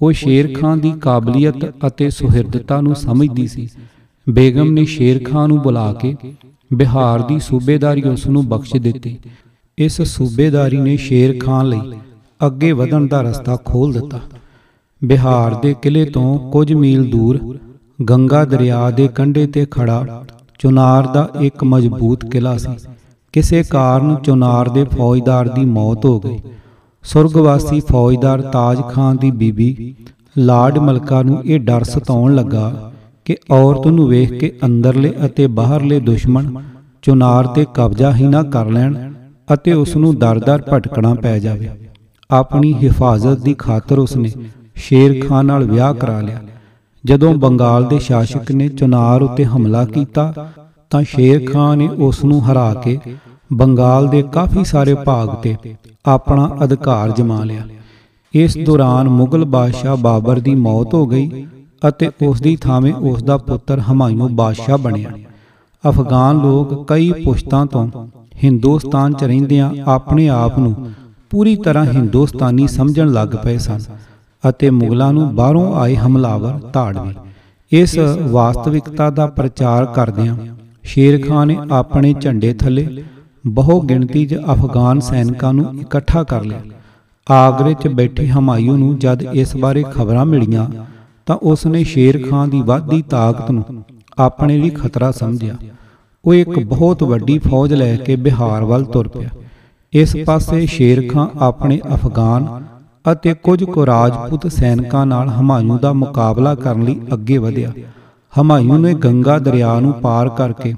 ਉਹ 0.00 0.12
ਸ਼ੇਰ 0.12 0.52
ਖਾਨ 0.54 0.80
ਦੀ 0.80 0.92
ਕਾਬਲੀਅਤ 1.00 1.64
ਅਤੇ 1.86 2.08
ਸੁਹਿਰਦਤਾ 2.10 2.80
ਨੂੰ 2.80 2.94
ਸਮਝਦੀ 2.94 3.46
ਸੀ। 3.46 3.68
ਬੇਗਮ 4.26 4.72
ਨੇ 4.72 4.84
ਸ਼ੇਰ 4.84 5.22
ਖਾਨ 5.24 5.48
ਨੂੰ 5.48 5.58
ਬੁਲਾ 5.62 5.92
ਕੇ 5.92 6.14
ਬਿਹਾਰ 6.74 7.22
ਦੀ 7.22 7.38
ਸੂਬੇਦਾਰੀ 7.40 8.02
ਉਸ 8.02 8.26
ਨੂੰ 8.26 8.46
ਬਖਸ਼ 8.48 8.76
ਦਿੱਤੀ। 8.76 9.16
ਇਸ 9.78 10.00
ਸੂਬੇਦਾਰੀ 10.02 10.76
ਨੇ 10.76 10.96
ਸ਼ੇਰ 10.96 11.38
ਖਾਨ 11.40 11.68
ਲਈ 11.68 11.98
ਅੱਗੇ 12.46 12.72
ਵਧਣ 12.72 13.06
ਦਾ 13.06 13.20
ਰਸਤਾ 13.22 13.56
ਖੋਲ 13.64 13.92
ਦਿੱਤਾ। 13.92 14.20
ਬਿਹਾਰ 15.02 15.54
ਦੇ 15.54 15.74
ਕਿਲੇ 15.82 16.04
ਤੋਂ 16.04 16.38
ਕੁਝ 16.50 16.72
ਮੀਲ 16.72 17.04
ਦੂਰ 17.10 17.58
ਗੰਗਾ 18.10 18.44
ਦਰਿਆ 18.44 18.90
ਦੇ 18.90 19.08
ਕੰਢੇ 19.08 19.46
ਤੇ 19.46 19.66
ਖੜਾ 19.70 20.24
ਚੁਨਾਰ 20.58 21.06
ਦਾ 21.06 21.28
ਇੱਕ 21.40 21.64
ਮਜ਼ਬੂਤ 21.64 22.24
ਕਿਲਾ 22.24 22.56
ਸੀ। 22.56 22.76
ਕਿਸੇ 23.36 23.62
ਕਾਰਨ 23.62 24.14
ਚੁਨਾਰ 24.16 24.68
ਦੇ 24.68 24.84
ਫੌਜਦਾਰ 24.84 25.48
ਦੀ 25.48 25.64
ਮੌਤ 25.64 26.04
ਹੋ 26.04 26.20
ਗਈ। 26.20 26.38
ਸੁਰਗਵਾਸੀ 27.04 27.80
ਫੌਜਦਾਰ 27.80 28.40
ਤਾਜ 28.42 28.80
ਖਾਨ 28.92 29.16
ਦੀ 29.16 29.30
ਬੀਬੀ 29.30 29.94
ਲਾਰਡ 30.38 30.78
ਮਲਕਾ 30.78 31.22
ਨੂੰ 31.22 31.42
ਇਹ 31.44 31.60
ਡਰ 31.60 31.84
ਸਤਾਉਣ 31.84 32.34
ਲੱਗਾ 32.34 32.92
ਕਿ 33.24 33.36
ਔਰਤ 33.50 33.86
ਨੂੰ 33.86 34.08
ਵੇਖ 34.08 34.32
ਕੇ 34.32 34.52
ਅੰਦਰਲੇ 34.64 35.12
ਅਤੇ 35.26 35.46
ਬਾਹਰਲੇ 35.46 36.00
ਦੁਸ਼ਮਣ 36.00 36.50
ਚੁਨਾਰ 37.02 37.46
ਤੇ 37.46 37.66
ਕਬਜ਼ਾ 37.74 38.14
ਹੀ 38.14 38.26
ਨਾ 38.26 38.42
ਕਰ 38.42 38.70
ਲੈਣ 38.70 39.12
ਅਤੇ 39.54 39.72
ਉਸ 39.72 39.96
ਨੂੰ 39.96 40.14
ਦਰ-ਦਰ 40.18 40.62
ਭਟਕਣਾ 40.72 41.14
ਪੈ 41.14 41.38
ਜਾਵੇ। 41.38 41.70
ਆਪਣੀ 42.30 42.72
ਹਿਫਾਜ਼ਤ 42.82 43.40
ਦੀ 43.40 43.54
ਖਾਤਰ 43.54 43.98
ਉਸਨੇ 43.98 44.30
ਸ਼ੇਰ 44.74 45.20
ਖਾਨ 45.28 45.46
ਨਾਲ 45.46 45.64
ਵਿਆਹ 45.64 45.94
ਕਰਾ 45.94 46.20
ਲਿਆ। 46.20 46.40
ਜਦੋਂ 47.04 47.34
ਬੰਗਾਲ 47.34 47.84
ਦੇ 47.84 47.98
ਸ਼ਾਸਕ 47.98 48.52
ਨੇ 48.52 48.68
ਚੁਨਾਰ 48.68 49.22
ਉੱਤੇ 49.22 49.44
ਹਮਲਾ 49.44 49.84
ਕੀਤਾ 49.84 50.32
ਤਾਂ 50.90 51.02
ਸ਼ੇਰ 51.02 51.50
ਖਾਨ 51.52 51.78
ਨੇ 51.78 51.88
ਉਸ 51.88 52.24
ਨੂੰ 52.24 52.40
ਹਰਾ 52.46 52.74
ਕੇ 52.74 52.98
ਬੰਗਾਲ 53.52 54.08
ਦੇ 54.08 54.22
ਕਾਫੀ 54.22 54.64
ਸਾਰੇ 54.64 54.94
ਭਾਗ 54.94 55.28
ਤੇ 55.42 55.56
ਆਪਣਾ 56.06 56.56
ਅਧਿਕਾਰ 56.64 57.10
ਜਮਾ 57.10 57.44
ਲਿਆ। 57.44 57.62
ਇਸ 58.34 58.56
ਦੌਰਾਨ 58.66 59.08
ਮੁਗਲ 59.08 59.44
ਬਾਦਸ਼ਾਹ 59.44 59.96
ਬਾਬਰ 59.96 60.40
ਦੀ 60.40 60.54
ਮੌਤ 60.54 60.94
ਹੋ 60.94 61.06
ਗਈ 61.06 61.46
ਅਤੇ 61.88 62.10
ਉਸ 62.22 62.40
ਦੀ 62.40 62.56
ਥਾਵੇਂ 62.56 62.92
ਉਸ 62.94 63.22
ਦਾ 63.22 63.36
ਪੁੱਤਰ 63.36 63.80
ਹਮਾਯੂ 63.80 64.28
ਬਾਦਸ਼ਾਹ 64.28 64.78
ਬਣਿਆ। 64.78 65.10
ਅਫਗਾਨ 65.88 66.36
ਲੋਕ 66.36 66.88
ਕਈ 66.88 67.12
ਪੁਸ਼ਤਾਂ 67.24 67.66
ਤੋਂ 67.66 67.88
ਹਿੰਦੁਸਤਾਨ 68.44 69.12
'ਚ 69.12 69.24
ਰਹਿੰਦਿਆਂ 69.24 69.70
ਆਪਣੇ 69.86 70.28
ਆਪ 70.28 70.58
ਨੂੰ 70.58 70.74
ਪੂਰੀ 71.30 71.56
ਤਰ੍ਹਾਂ 71.56 71.84
ਹਿੰਦੁਸਤਾਨੀ 71.84 72.66
ਸਮਝਣ 72.66 73.12
ਲੱਗ 73.12 73.28
ਪਏ 73.28 73.58
ਸਨ 73.58 73.78
ਅਤੇ 74.48 74.70
ਮੁਗਲਾਂ 74.70 75.12
ਨੂੰ 75.12 75.34
ਬਾਹਰੋਂ 75.36 75.74
ਆਏ 75.76 75.96
ਹਮਲਾਵਰ 75.96 76.58
ਧਾੜਵੇ 76.72 77.14
ਇਸ 77.72 77.98
ਵਾਸਤਵਿਕਤਾ 78.30 79.10
ਦਾ 79.10 79.26
ਪ੍ਰਚਾਰ 79.26 79.84
ਕਰਦਿਆਂ 79.84 80.36
ਸ਼ੇਰ 80.82 81.28
ਖਾਨ 81.28 81.48
ਨੇ 81.48 81.56
ਆਪਣੇ 81.70 82.14
ਝੰਡੇ 82.20 82.54
ਥੱਲੇ 82.54 83.04
ਬਹੁ 83.46 83.80
ਗਿਣਤੀ 83.80 84.26
'ਚ 84.26 84.36
ਅਫਗਾਨ 84.52 85.00
ਸੈਨਿਕਾਂ 85.00 85.52
ਨੂੰ 85.54 85.66
ਇਕੱਠਾ 85.80 86.22
ਕਰ 86.24 86.44
ਲਿਆ। 86.44 86.60
ਆਗਰੇ 87.26 87.74
'ਚ 87.74 87.88
ਬੈਠੇ 87.88 88.26
ਹਮਾਯੂ 88.28 88.76
ਨੂੰ 88.76 88.98
ਜਦ 88.98 89.22
ਇਸ 89.22 89.56
ਬਾਰੇ 89.56 89.84
ਖਬਰਾਂ 89.92 90.24
ਮਿਲੀਆਂ, 90.26 90.66
ਤਾਂ 91.26 91.36
ਉਸ 91.42 91.66
ਨੇ 91.66 91.84
ਸ਼ੇਰ 91.84 92.18
ਖਾਨ 92.30 92.50
ਦੀ 92.50 92.62
ਵਾਧੀ 92.62 93.02
ਤਾਕਤ 93.02 93.50
ਨੂੰ 93.50 93.84
ਆਪਣੇ 94.18 94.58
ਲਈ 94.58 94.70
ਖਤਰਾ 94.70 95.10
ਸਮਝਿਆ। 95.10 95.56
ਉਹ 96.24 96.34
ਇੱਕ 96.34 96.58
ਬਹੁਤ 96.58 97.02
ਵੱਡੀ 97.02 97.38
ਫੌਜ 97.38 97.74
ਲੈ 97.74 97.94
ਕੇ 97.96 98.16
ਬਿਹਾਰ 98.16 98.64
ਵੱਲ 98.64 98.84
ਤੁਰ 98.84 99.08
ਪਿਆ। 99.08 99.28
ਇਸ 99.92 100.16
ਪਾਸੇ 100.26 100.64
ਸ਼ੇਰ 100.66 101.02
ਖਾਨ 101.08 101.28
ਆਪਣੇ 101.38 101.80
ਅਫਗਾਨ 101.94 102.46
ਅਤੇ 103.12 103.34
ਕੁਝ 103.34 103.62
ਕੁ 103.64 103.86
ਰਾਜਪੂਤ 103.86 104.46
ਸੈਨਿਕਾਂ 104.52 105.06
ਨਾਲ 105.06 105.28
ਹਮਾਯੂ 105.30 105.78
ਦਾ 105.78 105.92
ਮੁਕਾਬਲਾ 105.92 106.54
ਕਰਨ 106.54 106.82
ਲਈ 106.82 107.00
ਅੱਗੇ 107.12 107.38
ਵਧਿਆ। 107.38 107.72
ਹਮਾਯੂ 108.32 108.78
ਨੇ 108.78 108.94
ਗੰਗਾ 108.94 109.38
ਦਰਿਆ 109.38 109.78
ਨੂੰ 109.80 109.92
ਪਾਰ 109.92 110.28
ਕਰਕੇ 110.28 110.74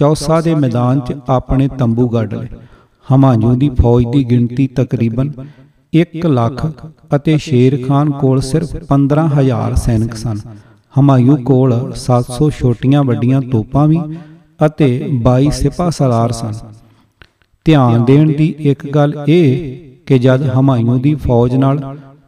ਚੌਸਾ 0.00 0.40
ਦੇ 0.40 0.54
ਮੈਦਾਨ 0.54 1.00
'ਚ 1.00 1.14
ਆਪਣੇ 1.28 1.68
ਤੰਬੂ 1.78 2.08
ਗੱਡ 2.08 2.34
ਲਏ। 2.34 2.46
ਹਮਾਯੂ 3.08 3.54
ਦੀ 3.54 3.68
ਫੌਜ 3.80 4.04
ਦੀ 4.12 4.24
ਗਿਣਤੀ 4.30 4.66
ਤਕਰੀਬਨ 4.66 5.32
1 5.92 6.26
ਲੱਖ 6.28 6.66
ਅਤੇ 7.16 7.36
ਸ਼ੇਰ 7.38 7.76
ਖਾਨ 7.88 8.10
ਕੋਲ 8.20 8.40
ਸਿਰਫ 8.40 8.76
15000 8.88 9.74
ਸੈਨਿਕ 9.76 10.14
ਸਨ। 10.16 10.40
ਹਮਾਯੂ 10.94 11.36
ਕੋਲ 11.44 11.74
700 11.98 12.50
ਛੋਟੀਆਂ 12.60 13.04
ਵੱਡੀਆਂ 13.04 13.42
ਤੋਪਾਂ 13.52 13.86
ਵੀ 13.88 14.00
ਅਤੇ 14.60 14.90
22 15.24 15.50
ਸਿਪਾਹ 15.52 15.90
ਸਲਾਰ 15.90 16.32
ਸਨ। 16.32 16.52
ਧਿਆਨ 17.66 18.04
ਦੇਣ 18.04 18.32
ਦੀ 18.36 18.54
ਇੱਕ 18.72 18.90
ਗੱਲ 18.90 19.14
ਇਹ 19.28 19.46
ਕਿ 20.06 20.18
ਜਦ 20.18 20.50
ਹਮਾਯੂ 20.50 20.98
ਦੀ 20.98 21.14
ਫੌਜ 21.24 21.56
ਨਾਲ 21.56 21.80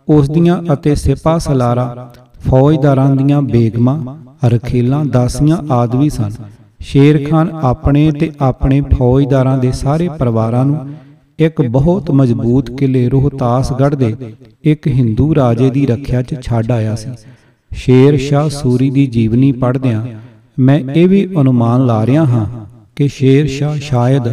ਉਸ 0.09 0.31
ਦੀਆਂ 0.31 0.63
ਅਤੇ 0.73 0.95
ਸਿਪਾਹ 0.95 1.39
ਸਲਾਰਾ, 1.39 2.11
ਫੌਜਦਾਰਾਂ 2.49 3.15
ਦੀਆਂ 3.17 3.43
ਬੇਗਮਾਂ, 3.43 3.99
ਰਖੇਲਾਂ, 4.47 5.05
ਦਾਸੀਆਂ 5.05 5.59
ਆਦਿ 5.73 5.99
ਵੀ 5.99 6.11
ਸਨ 6.11 6.33
ਸ਼ੇਰ 6.83 7.27
ਖਾਨ 7.31 7.51
ਆਪਣੇ 7.63 8.11
ਤੇ 8.13 8.31
ਆਪਣੇ 8.41 8.81
ਫੌਜਦਾਰਾਂ 8.81 9.59
ਦੇ 9.59 9.73
ਸਾਰੇ 9.73 10.09
ਪਰਿਵਾਰਾਂ 10.09 10.65
ਨੂੰ 10.65 10.79
ਇੱਕ 11.39 11.63
ਬਹੁਤ 11.63 12.11
ਮਜ਼ਬੂਤ 12.11 12.71
ਕਿਲੇ 12.71 13.09
ਰੋਹਤਾਸਗੜ੍ਹ 13.09 13.97
ਦੇ 13.97 14.15
ਇੱਕ 14.65 14.87
ਹਿੰਦੂ 14.87 15.35
ਰਾਜੇ 15.35 15.71
ਦੀ 15.71 15.87
ਰੱਖਿਆ 15.87 16.23
'ਚ 16.23 16.35
ਛੱਡ 16.43 16.71
ਆਇਆ 16.73 16.95
ਸੀ। 16.95 17.11
ਸ਼ੇਰ 17.73 18.17
ਸ਼ਾਹ 18.19 18.49
ਸੂਰੀ 18.49 18.91
ਦੀ 18.91 19.07
ਜੀਵਨੀ 19.07 19.53
ਪੜ੍ਹਦਿਆਂ 19.53 20.03
ਮੈਂ 20.59 20.79
ਇਹ 20.95 21.09
ਵੀ 21.09 21.27
ਅਨੁਮਾਨ 21.41 21.87
ਲਾ 21.87 22.07
ਰਿਹਾ 22.07 22.25
ਹਾਂ 22.25 22.47
ਕਿ 22.97 23.09
ਸ਼ੇਰ 23.09 23.47
ਸ਼ਾਹ 23.47 23.77
ਸ਼ਾਇਦ 23.77 24.29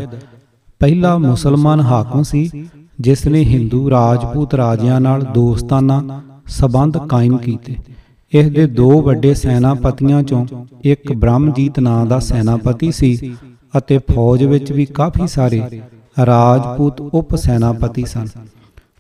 ਪਹਿਲਾ 0.80 1.18
ਮੁਸਲਮਾਨ 1.18 1.82
ਹਾਕਮ 1.82 2.24
ਸੀ 2.24 2.50
ਜਿਸ 3.00 3.26
ਨੇ 3.28 3.44
ਹਿੰਦੂ 3.44 3.90
ਰਾਜਪੂਤ 3.90 4.56
ਰਾਜਿਆਂ 4.56 5.00
ਨਾਲ 5.02 5.22
ਦੋਸਤਾਨਾ 5.34 6.22
ਸਬੰਧ 6.48 6.98
ਕਾਇਮ 6.98 7.38
ਕੀਤੇ। 7.38 7.76
ਇਸ 8.34 8.50
ਦੇ 8.52 8.66
ਦੋ 8.68 9.02
ਵੱਡੇ 9.02 9.34
ਸੈਨਾਪਤੀਆਂ 9.34 10.22
ਚੋਂ 10.24 10.46
ਇੱਕ 10.84 11.12
ਬ੍ਰਹਮਜੀਤ 11.14 11.80
ਨਾਂ 11.80 12.06
ਦਾ 12.06 12.20
ਸੈਨਾਪਤੀ 12.20 12.92
ਸੀ 12.92 13.36
ਅਤੇ 13.78 13.98
ਫੌਜ 14.12 14.44
ਵਿੱਚ 14.44 14.72
ਵੀ 14.72 14.86
ਕਾਫੀ 14.86 15.28
ਸਾਰੇ 15.28 15.62
ਰਾਜਪੂਤ 16.26 17.02
ਉਪ 17.02 17.36
ਸੈਨਾਪਤੀ 17.36 18.06
ਸਨ। 18.06 18.28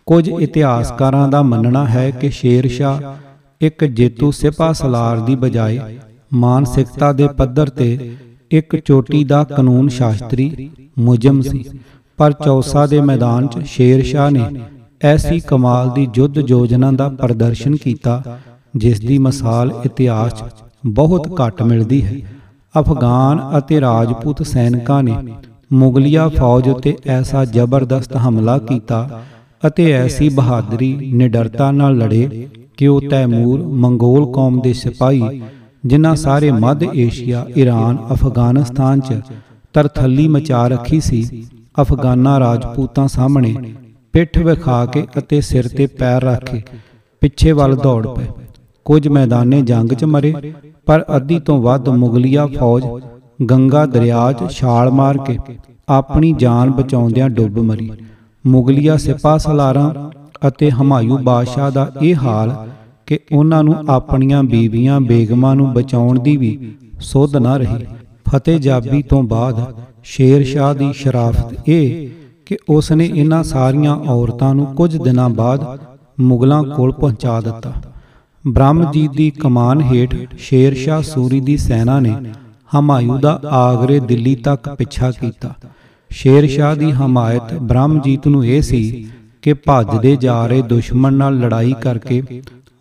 ਕੁਝ 0.08 0.28
ਇਤਿਹਾਸਕਾਰਾਂ 0.30 1.28
ਦਾ 1.28 1.42
ਮੰਨਣਾ 1.42 1.86
ਹੈ 1.86 2.10
ਕਿ 2.12 2.30
ਸ਼ੇਰ 2.30 2.68
ਸ਼ਾਹ 2.68 3.02
ਇੱਕ 3.62 3.86
ਜੇਤੂ 3.86 4.32
ਸਿਪਾਹ 4.32 4.74
ਸਲਾਰ 4.74 5.20
ਦੀ 5.20 5.36
ਬਜਾਏ 5.36 5.80
ਮਾਨਸਿਕਤਾ 6.34 7.12
ਦੇ 7.14 7.28
ਪੱਧਰ 7.28 7.70
ਤੇ 7.70 8.16
ਇੱਕ 8.52 8.76
ਚੋਟੀ 8.76 9.24
ਦਾ 9.24 9.44
ਕਾਨੂੰਨ 9.44 9.88
ਸ਼ਾਸਤਰੀ 9.90 10.70
ਮੁਜਮ 11.00 11.42
ਸੀ, 11.42 11.64
ਪਰ 12.20 12.32
ਚੌਸਾ 12.46 12.86
ਦੇ 12.88 13.02
ਮੈਦਾਨ 13.02 13.48
'ਚ 13.48 13.66
ਸ਼ੇਰ 13.66 14.04
ਸ਼ਾਹ 14.04 14.32
ਨੇ 14.32 14.44
ਐਸੀ 15.02 15.40
ਕਮਾਲ 15.40 15.90
ਦੀ 15.90 16.08
ਯੁੱਧ 16.16 16.38
ਯੋਜਨਾ 16.48 16.92
ਦਾ 16.92 17.10
ਪ੍ਰਦਰਸ਼ਨ 17.10 17.76
ਕੀਤਾ 17.76 18.22
ਜਿਸ 18.74 19.00
ਦੀ 19.00 19.18
ਮਿਸਾਲ 19.18 19.72
ਇਤਿਹਾਸ 19.86 20.34
'ਚ 20.34 20.44
ਬਹੁਤ 20.86 21.28
ਘੱਟ 21.40 21.62
ਮਿਲਦੀ 21.64 22.02
ਹੈ। 22.02 22.16
ਅਫਗਾਨ 22.76 23.40
ਅਤੇ 23.58 23.80
ਰਾਜਪੂਤ 23.82 24.42
ਸੈਨਿਕਾਂ 24.44 25.02
ਨੇ 25.04 25.16
ਮੁਗਲਿਆ 25.72 26.28
ਫੌਜ 26.30 26.70
ਉੱਤੇ 26.70 26.96
ਐਸਾ 27.08 27.44
ਜ਼ਬਰਦਸਤ 27.46 28.16
ਹਮਲਾ 28.18 28.58
ਕੀਤਾ 28.58 29.22
ਅਤੇ 29.68 29.92
ਐਸੀ 29.92 30.30
ਬਹਾਦਰੀ 30.30 30.94
ਨਿਡਰਤਾ 31.14 31.70
ਨਾਲ 31.72 31.98
ਲੜੇ 31.98 32.48
ਕਿ 32.78 32.88
ਉਹ 32.88 33.02
ਤੈਮੂਰ 33.10 33.64
ਮੰਗੋਲ 33.76 34.32
ਕੌਮ 34.34 34.60
ਦੇ 34.62 34.74
ਸਿਪਾਹੀ, 34.74 35.42
ਜਿਨ੍ਹਾਂ 35.86 36.16
ਸਾਰੇ 36.16 36.52
ਮੱਧ 36.52 36.84
ਏਸ਼ੀਆ 36.84 37.46
ਈਰਾਨ 37.58 37.98
ਅਫਗਾਨਿਸਤਾਨ 38.14 39.00
'ਚ 39.00 39.22
ਤਰਥੱਲੀ 39.74 40.28
ਮਚਾ 40.28 40.68
ਰੱਖੀ 40.68 41.00
ਸੀ, 41.00 41.46
ਅਫਗਾਨਾ 41.82 42.40
ਰਾਜਪੂਤਾਂ 42.40 43.08
ਸਾਹਮਣੇ 43.08 43.56
ਪਿੱਠ 44.14 44.38
ਵਿਖਾ 44.38 44.86
ਕੇ 44.86 45.06
ਅਤੇ 45.18 45.42
ਸਿਰ 45.42 45.68
ਤੇ 45.68 45.88
ਪੈਰ 45.88 46.24
ਰੱਖ 46.24 46.52
ਕੇ 46.52 46.62
ਪਿੱਛੇ 47.22 47.52
ਵੱਲ 47.52 47.76
ਦੌੜ 47.76 48.06
ਪਏ। 48.08 48.28
ਕੁਝ 48.90 49.08
ਮੈਦਾਨੇ 49.08 49.62
ਜੰਗ 49.62 49.90
'ਚ 49.90 50.06
ਮਰੇ, 50.06 50.34
ਪਰ 50.86 51.04
ਅੱਧੀ 51.16 51.40
ਤੋਂ 51.40 51.62
ਵੱਧ 51.62 51.90
ਮੁਗਲਿਆ 51.90 52.46
ਫੌਜ 52.48 52.86
ਗੰਗਾ 53.50 53.86
ਦਰਿਆ 53.86 54.32
'ਚ 54.32 54.52
ਛਾਲ 54.52 54.90
ਮਾਰ 54.92 55.18
ਕੇ 55.18 55.38
ਆਪਣੀ 55.90 56.32
ਜਾਨ 56.40 56.72
ਬਚਾਉਂਦਿਆਂ 56.72 57.28
ਡੁੱਬ 57.30 57.60
ਮਰੀ। 57.60 57.90
ਮੁਗਲਿਆ 58.46 58.96
ਸਿਪਾਹ 58.98 59.38
ਸਲਾਰਾਂ 59.38 59.92
ਅਤੇ 60.48 60.70
ਹਮਾਯੂ 60.72 61.18
ਬਾਦਸ਼ਾਹ 61.18 61.70
ਦਾ 61.72 61.92
ਇਹ 62.02 62.16
ਹਾਲ 62.16 62.56
ਕਿ 63.08 63.20
ਉਹਨਾਂ 63.32 63.64
ਨੂੰ 63.64 63.76
ਆਪਣੀਆਂ 63.90 64.42
ਬੀਵੀਆਂ 64.44 65.00
ਬੇਗਮਾਂ 65.02 65.56
ਨੂੰ 65.56 65.72
ਬਚਾਉਣ 65.74 66.20
ਦੀ 66.20 66.36
ਵੀ 66.38 66.58
ਸੁੱਧ 67.02 67.36
ਨਾ 67.38 67.56
ਰਹੀ। 67.58 67.86
ਫਤਿਹ 68.30 68.60
ਜਾਬੀ 68.60 69.02
ਤੋਂ 69.02 69.22
ਬਾਅਦ 69.24 69.62
ਸ਼ੇਰ 70.06 70.44
ਸ਼ਾਹ 70.44 70.74
ਦੀ 70.74 70.92
ਸ਼ਰਾਫਤ 70.94 71.70
ਇਹ 71.70 72.10
ਕਿ 72.46 72.58
ਉਸ 72.70 72.92
ਨੇ 72.92 73.06
ਇਹਨਾਂ 73.06 73.44
ਸਾਰੀਆਂ 73.44 73.96
ਔਰਤਾਂ 74.10 74.54
ਨੂੰ 74.56 74.66
ਕੁਝ 74.76 74.96
ਦਿਨਾਂ 74.98 75.30
ਬਾਅਦ 75.30 75.66
ਮੁਗਲਾਂ 76.22 76.64
ਕੋਲ 76.66 76.92
ਪਹੁੰਚਾ 76.92 77.40
ਦਿੱਤਾ। 77.42 77.74
ਬ੍ਰਹਮਜੀਤ 78.50 79.12
ਦੀ 79.12 79.30
ਕਮਾਨ 79.32 79.82
ਹੇਠ 79.84 80.16
ਸ਼ੇਰ 80.40 80.74
ਸ਼ਾਹ 80.76 81.02
ਸੂਰੀ 81.02 81.40
ਦੀ 81.40 81.58
ਸੈਨਾ 81.58 82.00
ਨੇ 82.00 82.14
ਹਮਾਯੂ 82.72 83.18
ਦਾ 83.18 83.40
ਆਗਰੇ 83.52 84.00
ਦਿੱਲੀ 84.00 84.36
ਤੱਕ 84.36 84.70
ਪਿੱਛਾ 84.70 85.12
ਕੀਤਾ। 85.12 85.54
ਸ਼ੇਰ 86.12 86.48
ਸ਼ਾਹ 86.48 86.76
ਦੀ 86.76 86.92
ਹਮਾਇਤ 86.92 87.54
ਬ੍ਰਹਮਜੀਤ 87.62 88.28
ਨੂੰ 88.28 88.46
ਇਹ 88.46 88.62
ਸੀ 88.62 89.08
ਕਿ 89.44 89.54
ਭੱਜਦੇ 89.66 90.16
ਜਾ 90.16 90.46
ਰਹੇ 90.48 90.62
ਦੁਸ਼ਮਣ 90.62 91.14
ਨਾਲ 91.14 91.40
ਲੜਾਈ 91.40 91.74
ਕਰਕੇ 91.82 92.22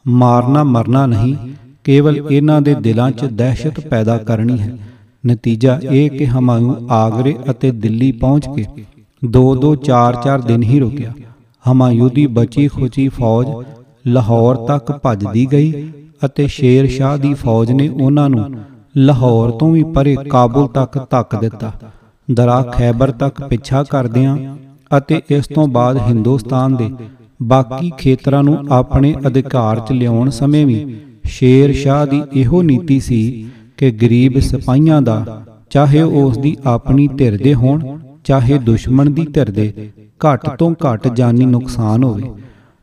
ਮਾਰਨਾ 0.04 0.64
ਮਰਨਾ 0.64 1.06
ਨਹੀਂ 1.06 1.34
ਕੇਵਲ 1.84 2.20
ਇਹਨਾਂ 2.30 2.60
ਦੇ 2.60 2.74
ਦਿਲਾਂ 2.74 3.10
'ਚ 3.10 3.24
ਦਹਿਸ਼ਤ 3.32 3.80
ਪੈਦਾ 3.80 4.16
ਕਰਨੀ 4.18 4.58
ਹੈ। 4.60 4.76
ਨਤੀਜਾ 5.24 5.78
ਇਹ 5.84 6.10
ਕਿ 6.10 6.26
ਹਮਾਯੂ 6.26 6.76
ਆਗਰੇ 6.90 7.34
ਅਤੇ 7.50 7.70
ਦਿੱਲੀ 7.70 8.10
ਪਹੁੰਚ 8.12 8.48
ਕੇ 8.56 8.64
ਦੋ 9.22 9.54
ਦੋ 9.56 9.74
ਚਾਰ 9.76 10.16
ਚਾਰ 10.24 10.40
ਦਿਨ 10.40 10.62
ਹੀ 10.62 10.78
ਰੁਕਿਆ। 10.80 11.12
ਹਮਾਯੂ 11.64 12.08
ਦੀ 12.08 12.26
ਬਚੀ 12.28 12.66
ਖੁਚੀ 12.68 13.08
ਫੌਜ 13.08 13.46
ਲਾਹੌਰ 14.08 14.56
ਤੱਕ 14.66 14.92
ਭੱਜਦੀ 15.02 15.46
ਗਈ 15.52 15.88
ਅਤੇ 16.24 16.46
ਸ਼ੇਰ 16.46 16.86
ਸ਼ਾਹ 16.88 17.16
ਦੀ 17.18 17.32
ਫੌਜ 17.34 17.72
ਨੇ 17.72 17.88
ਉਹਨਾਂ 17.90 18.28
ਨੂੰ 18.30 18.44
ਲਾਹੌਰ 18.96 19.50
ਤੋਂ 19.50 19.70
ਵੀ 19.72 19.82
ਪਰੇ 19.94 20.16
ਕਾਬੁਲ 20.30 20.66
ਤੱਕ 20.68 20.98
ਧੱਕ 21.10 21.36
ਦਿੱਤਾ। 21.40 21.72
ਦਰਾ 22.28 22.62
ਖੈਬਰ 22.72 23.10
ਤੱਕ 23.10 23.42
ਪਿੱਛਾ 23.42 23.82
ਕਰਦਿਆਂ 23.82 24.36
ਅਤੇ 24.96 25.20
ਇਸ 25.30 25.46
ਤੋਂ 25.46 25.66
ਬਾਅਦ 25.68 25.98
ਹਿੰਦੁਸਤਾਨ 25.98 26.76
ਦੇ 26.76 26.90
ਬਾਕੀ 27.42 27.90
ਖੇਤਰਾਂ 27.98 28.42
ਨੂੰ 28.42 28.56
ਆਪਣੇ 28.70 29.14
ਅਧਿਕਾਰ 29.26 29.80
'ਚ 29.80 29.92
ਲਿਆਉਣ 29.92 30.30
ਸਮੇਂ 30.30 30.64
ਵੀ 30.66 30.96
ਸ਼ੇਰ 31.28 31.72
ਸ਼ਾਹ 31.72 32.06
ਦੀ 32.06 32.22
ਇਹੋ 32.34 32.62
ਨੀਤੀ 32.62 32.98
ਸੀ 33.00 33.20
ਕਿ 33.76 33.90
ਗਰੀਬ 33.92 34.38
ਸਿਪਾਹੀਆਂ 34.40 35.00
ਦਾ 35.02 35.44
ਚਾਹੇ 35.70 36.02
ਉਸ 36.02 36.38
ਦੀ 36.38 36.56
ਆਪਣੀ 36.66 37.06
ਧਿਰ 37.08 37.36
ਦੇ 37.42 37.54
ਹੋਣ 37.54 37.82
ਚਾਹੇ 38.24 38.58
ਦੁਸ਼ਮਣ 38.58 39.10
ਦੀ 39.10 39.26
ਧਿਰ 39.26 39.50
ਦੇ। 39.50 39.72
ਘੱਟ 40.20 40.48
ਤੋਂ 40.58 40.70
ਘੱਟ 40.84 41.08
ਜਾਨੀ 41.08 41.44
ਨੁਕਸਾਨ 41.46 42.04
ਹੋਵੇ। 42.04 42.30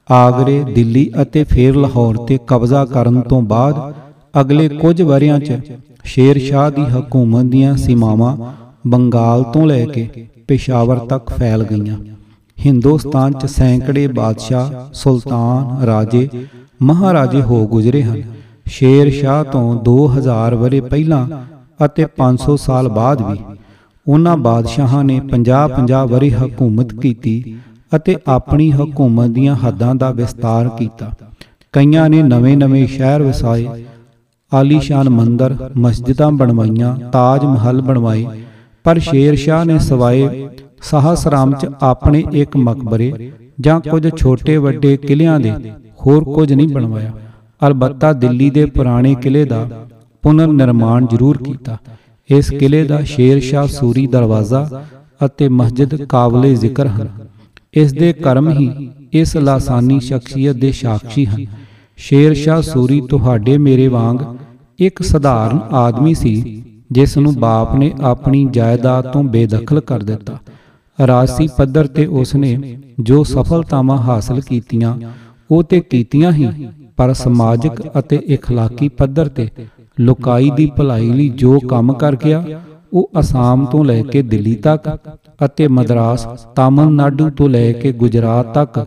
ਆਗਰੇ, 0.10 0.64
ਦਿੱਲੀ 0.66 1.10
ਅਤੇ 1.22 1.44
ਫੇਰ 1.44 1.76
ਲਾਹੌਰ 1.76 2.18
ਤੇ 2.28 2.38
ਕਬਜ਼ਾ 2.48 2.84
ਕਰਨ 2.86 3.22
ਤੋਂ 3.22 3.42
ਬਾਅਦ 3.42 3.94
ਅਗਲੇ 4.42 4.68
ਕੁਝ 4.70 5.02
ਵਰਿਆਂ 5.02 5.40
'ਚ 5.40 5.60
ਸ਼ੇਰ 6.04 6.40
ਸ਼ਾਹ 6.40 6.70
ਦੀ 6.72 6.84
ਹਕੂਮਤ 6.86 7.46
ਦੀਆਂ 7.46 7.76
ਸੀਮਾਵਾਂ 7.78 8.36
ਬੰਗਾਲ 8.88 9.44
ਤੋਂ 9.44 9.66
ਲੈ 9.68 9.86
ਕੇ 9.86 10.08
ਪੇਸ਼ਾਵਰ 10.48 10.98
ਤੱਕ 11.08 11.30
ਫੈਲ 11.30 11.64
ਗਈਆਂ। 11.64 11.98
ਹਿੰਦੁਸਤਾਨ 12.58 13.34
'ਚ 13.34 13.46
ਸੈਂਕੜੇ 13.46 14.08
ਬਾਦਸ਼ਾਹ, 14.08 14.72
ਸੁਲਤਾਨ, 14.94 15.84
ਰਾਜੇ, 15.86 16.28
ਮਹਾਰਾਜੇ 16.82 17.42
ਹੋ 17.42 17.66
ਗੁਜ਼ਰੇ 17.68 18.04
ਹਨ। 18.04 18.22
ਸ਼ੇਰ 18.68 19.10
ਸ਼ਾਹ 19.12 19.44
ਤੋਂ 19.44 19.76
2000 19.84 20.56
ਵਰੇ 20.56 20.82
ਪਹਿਲਾਂ 20.84 21.28
ਅਤੇ 21.86 22.06
500 22.18 22.56
ਸਾਲ 22.58 22.90
ਬਾਅਦ 22.90 23.22
ਵੀ 23.22 23.38
ਉਹਨਾਂ 24.08 24.38
ਬਾਦਸ਼ਾਹਾਂ 24.38 25.04
ਨੇ 25.04 25.20
50-50 25.30 26.06
ਵਰੇ 26.08 26.30
ਹਕੂਮਤ 26.32 26.94
ਕੀਤੀ 26.94 27.36
ਅਤੇ 27.96 28.16
ਆਪਣੀ 28.28 28.72
ਹਕੂਮਤ 28.72 29.30
ਦੀਆਂ 29.30 29.56
ਹੱਦਾਂ 29.56 29.96
ਦਾ 29.96 30.12
ਵਿਸਤਾਰ 30.12 30.70
ਕੀਤਾ। 30.70 31.12
ਕਈਆਂ 31.72 32.10
ਨੇ 32.10 32.24
ਨਵੇਂ-ਨਵੇਂ 32.24 32.88
ਸ਼ਹਿਰ 32.88 33.24
ਵਸਾਏ 33.24 33.68
ਆਲੀਸ਼ਾਨ 34.54 35.10
ਮੰਦਰ, 35.10 35.56
ਮਸਜਿਦਾਂ 35.78 36.32
ਬਣਵਾਈਆਂ, 36.32 36.96
ਤਾਜ 37.12 37.46
ਮਹੱਲ 37.46 37.82
ਬਣਵਾਏ, 37.82 38.26
ਪਰ 38.84 39.00
ਸ਼ੇਰ 39.00 39.36
ਸ਼ਾਹ 39.36 39.66
ਨੇ 39.66 39.80
ਸਵਾਏ 39.80 40.50
ਸਹਸਰਾਮ 40.82 41.54
ਚ 41.54 41.68
ਆਪਣੇ 41.82 42.24
ਇੱਕ 42.34 42.58
ਮਕਬਰੇ 42.58 43.32
ਜਾਂ 43.60 43.80
ਕੁਝ 43.80 44.10
ਛੋਟੇ 44.16 44.58
ਵੱਡੇ 44.58 44.98
ਕਿਲਿਆਂ 44.98 45.40
ਦੇ, 45.40 45.54
ਹੋਰ 46.06 46.24
ਕੁਝ 46.24 46.54
ਨਹੀਂ 46.54 46.68
ਬਣਵਾਇਆ। 46.68 47.12
ਅਲਬੱਤਾ 47.68 48.14
ਦਿੱਲੀ 48.14 48.50
ਦੇ 48.50 48.66
ਪੁਰਾਣੇ 48.66 49.16
ਕਿਲੇ 49.16 49.46
ਦਾ 49.46 49.68
ਪੁਨਰ 50.22 50.48
ਨਿਰਮਾਣ 50.48 51.06
ਜ਼ਰੂਰ 51.06 51.38
ਕੀਤਾ। 51.38 51.78
ਇਸ 52.30 52.50
ਕਿਲੇ 52.50 52.84
ਦਾ 52.84 53.02
ਸ਼ੇਰ 53.02 53.40
ਸ਼ਾਹ 53.40 53.68
ਸੂਰੀ 53.68 54.08
ਦਰਵਾਜ਼ਾ 54.08 54.84
ਅਤੇ 55.26 55.50
ਮਸਜਿਦ 55.50 56.06
ਕਾਬਲੇ 56.06 56.56
ਜ਼ਿਕਰ 56.56 56.88
ਹਨ। 56.88 57.25
ਇਸ 57.75 57.93
ਦੇ 57.93 58.13
ਕਰਮ 58.13 58.51
ਹੀ 58.51 58.71
ਇਸ 59.13 59.37
ਲਾਸਾਨੀ 59.37 59.99
ਸ਼ਖਸੀਅਤ 60.01 60.57
ਦੇ 60.57 60.73
ਸਾਖੀ 60.73 61.25
ਹਨ 61.27 61.45
ਸ਼ੇਰ 61.99 62.35
ਸ਼ਾਹ 62.35 62.63
ਸੂਰੀ 62.63 63.01
ਤੁਹਾਡੇ 63.01 63.57
ਮੇਰੇ 63.59 63.89
ਵਾਂਗ 63.89 64.19
ਇੱਕ 64.79 65.03
ਸਧਾਰਨ 65.03 65.59
ਆਦਮੀ 65.73 66.15
ਸੀ 66.15 66.63
ਜਿਸ 66.91 67.17
ਨੂੰ 67.19 67.35
ਬਾਪ 67.35 67.75
ਨੇ 67.75 67.93
ਆਪਣੀ 68.03 68.45
ਜਾਇਦਾਦ 68.53 69.11
ਤੋਂ 69.13 69.23
ਬੇਦਖਲ 69.25 69.81
ਕਰ 69.81 70.03
ਦਿੱਤਾ 70.03 70.39
ਰਾਜਸੀ 70.99 71.49
ਪੱਧਰ 71.59 71.87
ਤੇ 71.87 72.07
ਉਸ 72.13 72.35
ਨੇ 72.35 72.79
ਜੋ 73.01 73.23
ਸਫਲਤਾਵਾਂ 73.25 73.99
ਹਾਸਲ 73.99 74.41
ਕੀਤੀਆਂ 74.41 74.97
ਉਹ 75.51 75.63
ਤੇ 75.63 75.81
ਕੀਤੀਆਂ 75.81 76.33
ਹੀ 76.33 76.49
ਪਰ 76.97 77.13
ਸਮਾਜਿਕ 77.15 77.81
ਅਤੇ 77.99 78.21
اخلاقی 78.35 78.89
ਪੱਧਰ 78.89 79.29
ਤੇ 79.29 79.49
ਲੋਕਾਈ 79.99 80.51
ਦੀ 80.51 80.71
ਭਲਾਈ 80.77 81.11
ਲਈ 81.11 81.29
ਜੋ 81.29 81.59
ਕੰਮ 81.69 81.93
ਕਰ 81.93 82.17
ਗਿਆ 82.17 82.43
ਉਹ 82.96 83.10
ਅਸਾਮ 83.20 83.66
ਤੋਂ 83.66 83.84
ਲੈ 83.86 84.02
ਕੇ 84.02 84.22
ਦਿੱਲੀ 84.22 84.56
ਤੱਕ 84.56 84.98
ਅਤੇ 85.46 85.68
ਮਦਰਾਸ 85.68 86.28
ਤਾਮਿਲਨਾਡੂ 86.56 87.30
ਤੋਂ 87.30 87.50
ਲੈ 87.50 87.72
ਕੇ 87.72 87.92
ਗੁਜਰਾਤ 87.92 88.54
ਤੱਕ। 88.54 88.86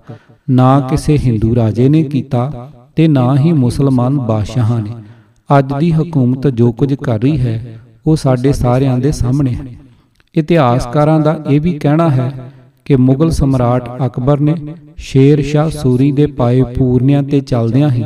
ਨਾ 0.51 0.81
ਕਿਸੇ 0.81 1.19
ਹਿੰਦੂ 1.19 1.55
ਰਾਜੇ 1.57 1.89
ਨੇ 1.89 2.03
ਕੀਤਾ 2.05 2.71
ਤੇ 2.97 3.09
ਨਾ 3.09 3.37
ਹੀ 3.37 3.53
ਮੁਸਲਮਾਨ 3.53 4.19
ਬਾਦਸ਼ਾਹਾਂ 4.19 4.81
ਨੇ। 4.83 4.91
ਅੱਜ 5.59 5.73
ਦੀ 5.81 5.91
ਹਕੂਮਤ 5.93 6.47
ਜੋ 6.49 6.73
ਕੁਝ 6.73 6.95
ਕਰ 6.95 7.21
ਰਹੀ 7.21 7.39
ਹੈ, 7.39 7.79
ਉਹ 8.07 8.17
ਸਾਡੇ 8.17 8.53
ਸਾਰਿਆਂ 8.53 8.99
ਦੇ 8.99 9.13
ਸਾਹਮਣੇ 9.13 9.55
ਹੈ। 9.55 9.65
ਇਤਿਹਾਸਕਾਰਾਂ 10.35 11.21
ਦਾ 11.21 11.39
ਇਹ 11.51 11.61
ਵੀ 11.61 11.73
ਕਹਿਣਾ 11.79 12.11
ਹੈ 12.11 12.51
ਕਿ 12.85 12.97
ਮੁਗਲ 12.97 13.31
ਸਮਰਾਟ 13.31 13.89
ਅਕਬਰ 14.07 14.41
ਨੇ 14.41 14.55
ਸ਼ੇਰ 14.97 15.43
ਸ਼ਾਹ 15.43 15.71
ਸੂਰੀ 15.71 16.13
ਦੇ 16.13 16.27
ਪਾਏ 16.27 16.63
ਪੂਰਨਿਆਂ 16.63 17.23
ਤੇ 17.23 17.41
ਚੱਲਦਿਆਂ 17.41 17.91
ਹੀ 17.91 18.05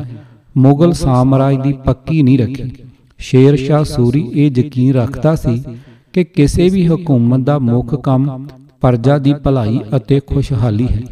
ਮੁਗਲ 0.56 0.92
ਸਾਮਰਾਜ 0.92 1.56
ਦੀ 1.62 1.72
ਪੱਕੀ 1.72 2.22
ਨਹੀਂ 2.22 2.38
ਰੱਖੀ। 2.38 2.72
ਸ਼ੇਰ 3.18 3.56
ਸ਼ਾਹ 3.56 3.84
ਸੂਰੀ 3.84 4.30
ਇਹ 4.34 4.50
ਯਕੀਨ 4.56 4.94
ਰੱਖਦਾ 4.94 5.34
ਸੀ 5.36 5.62
ਕਿ 6.12 6.24
ਕਿਸੇ 6.24 6.68
ਵੀ 6.68 6.86
ਹਕੂਮਤ 6.86 7.40
ਦਾ 7.40 7.58
ਮੁੱਖ 7.58 7.94
ਕੰਮ 7.94 8.46
ਪ੍ਰਜਾ 8.80 9.18
ਦੀ 9.18 9.32
ਭਲਾਈ 9.34 9.80
ਅਤੇ 9.96 10.20
ਖੁਸ਼ਹਾਲੀ 10.26 10.86
ਹੈ। 10.88 11.02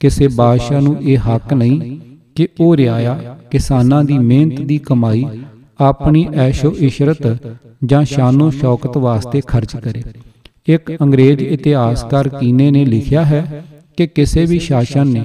ਕਿਸੇ 0.00 0.28
ਬਾਦਸ਼ਾਹ 0.28 0.80
ਨੂੰ 0.80 0.96
ਇਹ 1.00 1.18
ਹੱਕ 1.18 1.52
ਨਹੀਂ 1.52 1.98
ਕਿ 2.34 2.48
ਉਹ 2.60 2.76
ਰਿਆਇਆ 2.76 3.36
ਕਿਸਾਨਾਂ 3.50 4.02
ਦੀ 4.04 4.18
ਮਿਹਨਤ 4.18 4.60
ਦੀ 4.60 4.78
ਕਮਾਈ, 4.78 5.24
ਆਪਣੀ 5.80 6.26
ਐਸ਼ੋ 6.34 6.72
ਇਸ਼ਰਤ 6.78 7.52
ਜਾਂ 7.84 8.04
ਸ਼ਾਨੋ 8.04 8.50
ਸ਼ੌਕਤ 8.50 8.96
ਵਾਸਤੇ 8.96 9.40
ਖਰਚ 9.46 9.76
ਕਰੇ। 9.76 10.02
ਇੱਕ 10.68 10.92
ਅੰਗਰੇਜ਼ 11.00 11.42
ਇਤਿਹਾਸਕਾਰ 11.42 12.28
ਕੀਨੇ 12.28 12.70
ਨੇ 12.70 12.84
ਲਿਖਿਆ 12.84 13.24
ਹੈ 13.24 13.64
ਕਿ 13.96 14.06
ਕਿਸੇ 14.06 14.44
ਵੀ 14.44 14.58
ਸ਼ਾਸਨ 14.58 15.06
ਨੇ, 15.06 15.24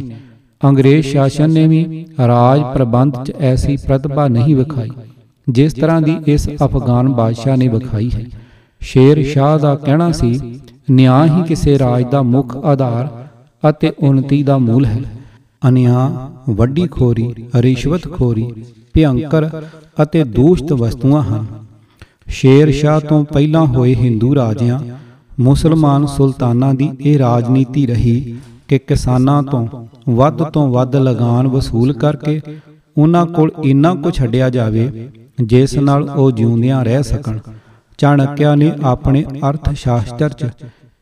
ਅੰਗਰੇਜ਼ 0.64 1.08
ਸ਼ਾਸਨ 1.08 1.50
ਨੇ 1.50 1.68
ਵੀ 1.68 2.06
ਰਾਜ 2.28 2.62
ਪ੍ਰਬੰਧ 2.74 3.24
'ਚ 3.26 3.34
ਐਸੀ 3.40 3.78
ਪ੍ਰਤਿਭਾ 3.78 4.28
ਨਹੀਂ 4.28 4.56
ਵਿਖਾਈ, 4.56 4.90
ਜਿਸ 5.48 5.74
ਤਰ੍ਹਾਂ 5.74 6.02
ਦੀ 6.02 6.18
ਇਸ 6.28 6.50
ਅਫਗਾਨ 6.50 7.10
ਬਾਦਸ਼ਾਹ 7.10 7.58
ਨੇ 7.58 7.68
ਵਿਖਾਈ 7.68 8.10
ਹੈ। 8.14 8.26
ਸ਼ੇਰ 8.80 9.24
ਸ਼ਾਹ 9.24 9.60
ਦਾ 9.60 9.76
ਕਹਿਣਾ 9.76 10.12
ਸੀ 10.12 10.60
ਨਿਆਂ 10.92 11.26
ਹੀ 11.26 11.44
ਕਿਸੇ 11.44 11.80
ਰਾਜ 11.80 12.06
ਦਾ 12.12 12.22
ਮੁੱਖ 12.22 12.58
ਆਧਾਰ 12.58 13.28
ਅਤੇ 13.70 13.92
ਉન્નਤੀ 14.00 14.44
ਦਾ 14.44 14.58
ਮੂਲ 14.58 14.86
ਹੈ। 14.86 15.02
ਅਨਿਆਂ 15.68 16.30
ਵੱਡੀ 16.52 16.88
ਖੋਰੀ 16.88 17.34
ਰਿਸ਼ਵਤਖੋਰੀ 17.56 18.54
ਭਿਅੰਕਰ 18.94 19.62
ਅਤੇ 20.04 20.24
ਦੂਸ਼ਿਤ 20.24 20.74
ਵਸਤੂਆਂ 20.74 21.24
ਹਨ। 21.24 21.46
ਸ਼ੇਰ 22.28 22.72
ਸ਼ਾਹ 22.72 23.00
ਤੋਂ 23.00 23.26
ਪਹਿਲਾਂ 23.26 23.66
ਹੋਏ 23.66 23.96
ਹਿੰਦੂ 23.96 24.36
ਰਾਜਿਆਂ 24.36 24.80
ਮੁਸਲਮਾਨ 25.40 26.06
ਸੁਲਤਾਨਾਂ 26.06 26.74
ਦੀ 26.74 26.90
ਇਹ 27.02 27.20
ਰਾਜਨੀਤੀ 27.20 27.88
ਰਹੀ 27.88 28.38
ਕਿ 28.68 28.80
ਕਿਸਾਨਾਂ 28.80 29.44
ਤੋਂ 29.44 29.68
ਵੱਧ 30.10 30.44
ਤੋਂ 30.44 30.72
ਵੱਧ 30.72 30.96
ਲਗਾਨ 30.96 31.48
ਵਸੂਲ 31.48 31.94
ਕਰਕੇ 31.94 32.42
ਉਹਨਾਂ 32.98 33.26
ਕੋਲ 33.26 33.52
ਇੰਨਾ 33.64 33.96
ਕੁ 33.96 34.12
ਛੱਡਿਆ 34.12 34.50
ਜਾਵੇ 34.50 35.10
ਜਿਸ 35.44 35.78
ਨਾਲ 35.78 36.10
ਉਹ 36.10 36.32
ਜਿਉਂਦਿਆਂ 36.32 36.86
ਰਹਿ 36.86 37.04
ਸਕਣ। 37.04 37.40
ਚਾਣਕਿਆ 38.00 38.54
ਨੇ 38.56 38.72
ਆਪਣੇ 38.84 39.24
ਅਰਥ 39.50 39.74
ਸ਼ਾਸਤਰ 39.74 40.30
'ਚ। 40.30 40.50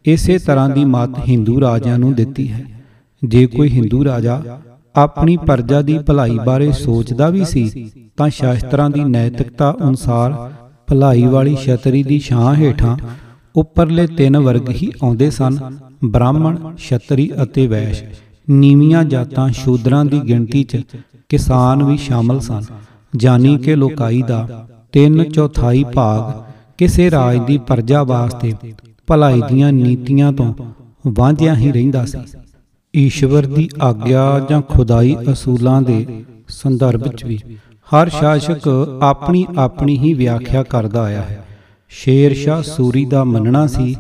ਇਸੇ 0.06 0.38
ਤਰ੍ਹਾਂ 0.38 0.70
ਦੀ 0.70 0.86
ਮਤ 0.86 1.20
ਹਿੰਦੂ 1.28 1.60
ਰਾਜਿਆਂ 1.62 1.98
ਨੂੰ 2.00 2.14
ਦਿੱਤੀ 2.14 2.48
ਹੈ। 2.52 2.64
ਜੇ 3.22 3.46
ਕੋਈ 3.48 3.70
ਹਿੰਦੂ 3.70 4.04
ਰਾਜਾ 4.06 4.42
ਆਪਣੀ 4.96 5.36
ਪ੍ਰਜਾ 5.38 5.82
ਦੀ 5.82 5.98
ਭਲਾਈ 5.98 6.38
ਬਾਰੇ 6.46 6.72
ਸੋਚਦਾ 6.72 7.30
ਵੀ 7.30 7.46
ਸੀ, 7.46 7.92
ਤਾਂ 8.18 8.30
ਸ਼ਾਸਤਰਾਂ 8.30 8.90
ਦੀ 8.90 9.04
ਨੈਤਿਕਤਾ 9.04 9.74
ਅਨੁਸਾਰ 9.84 10.34
ਭਲਾਈ 10.88 11.26
ਵਾਲੀ 11.26 11.56
ਛਤਰੀ 11.56 12.04
ਦੀ 12.04 12.20
ਛਾਂ 12.20 12.54
ਹੇਠਾਂ 12.56 12.98
ਉੱਪਰਲੇ 13.56 14.08
ਤਿੰਨ 14.08 14.38
ਵਰਗ 14.38 14.70
ਹੀ 14.72 14.92
ਆਉਂਦੇ 15.04 15.30
ਸਨ, 15.30 15.58
ਬ੍ਰਾਹਮਣ, 16.06 16.58
ਛਤਰੀ 16.78 17.30
ਅਤੇ 17.44 17.68
ਵੈਸ਼। 17.68 18.04
ਨੀਵੀਆਂ 18.48 19.04
ਜਾਤਾਂ 19.04 19.50
ਸ਼ੂਦਰਾਂ 19.50 20.04
ਦੀ 20.06 20.20
ਗਿਣਤੀ 20.20 20.64
'ਚ 20.64 20.82
ਕਿਸਾਨ 21.30 21.84
ਵੀ 21.84 21.98
ਸ਼ਾਮਲ 21.98 22.40
ਸਨ। 22.40 22.64
ਜਾਨੀ 23.16 23.58
ਕਿ 23.58 23.76
ਲੋਕਾਈ 23.76 24.22
ਦਾ 24.22 24.68
3 24.94 25.24
ਚੌਥਾਈ 25.24 25.84
ਭਾਗ 25.94 26.47
ਕਿਸੇ 26.78 27.12
ਰਾਜ 27.12 27.40
ਦੀ 27.48 27.58
ਪ੍ਰਜਾ 27.58 28.04
ਵਾਸਤੇ 28.04 28.54
ਭਲਾਈ 29.08 29.42
ਦੀਆਂ 29.50 29.74
ਨੀਤੀਆਂ 29.74 30.34
ਤੋਂ 30.34 30.54
ਵਾਂਝਿਆ 31.08 31.56
ਹੀ 31.56 31.72
ਰਹਿੰਦਾ 31.72 32.06
ਸੀ। 32.06 32.18
ਈਸ਼ਵਰ 32.96 33.46
ਦੀ 33.46 33.70
ਆਗਿਆ 33.82 34.46
ਜਾਂ 34.50 34.62
ਖੁਦਾਈ 34.62 35.16
ਅਸੂਲਾਂ 35.32 35.82
ਦੇ 35.82 36.24
ਸੰਦਰਭ 36.48 37.04
ਵਿੱਚ 37.04 37.26
ਵੀ 37.26 37.40
ਹਰ 37.88 38.10
ਸ਼ਾਸਕ 38.10 38.90
ਆਪਣੀ 39.02 39.46
ਆਪਣੀ 39.58 39.98
ਹੀ 39.98 40.14
ਵਿਆਖਿਆ 40.14 40.64
ਕਰਦਾ 40.64 41.04
ਆਇਆ 41.04 41.22
ਹੈ। 41.22 41.46
ਸ਼ੇਰ 41.90 42.34
ਸ਼ਾਹ 42.34 42.62
ਸੂਰੀ 42.62 43.06
ਦਾ 43.06 43.24
ਮੰਨਣਾ 43.24 43.68
ਸੀ 43.68 43.96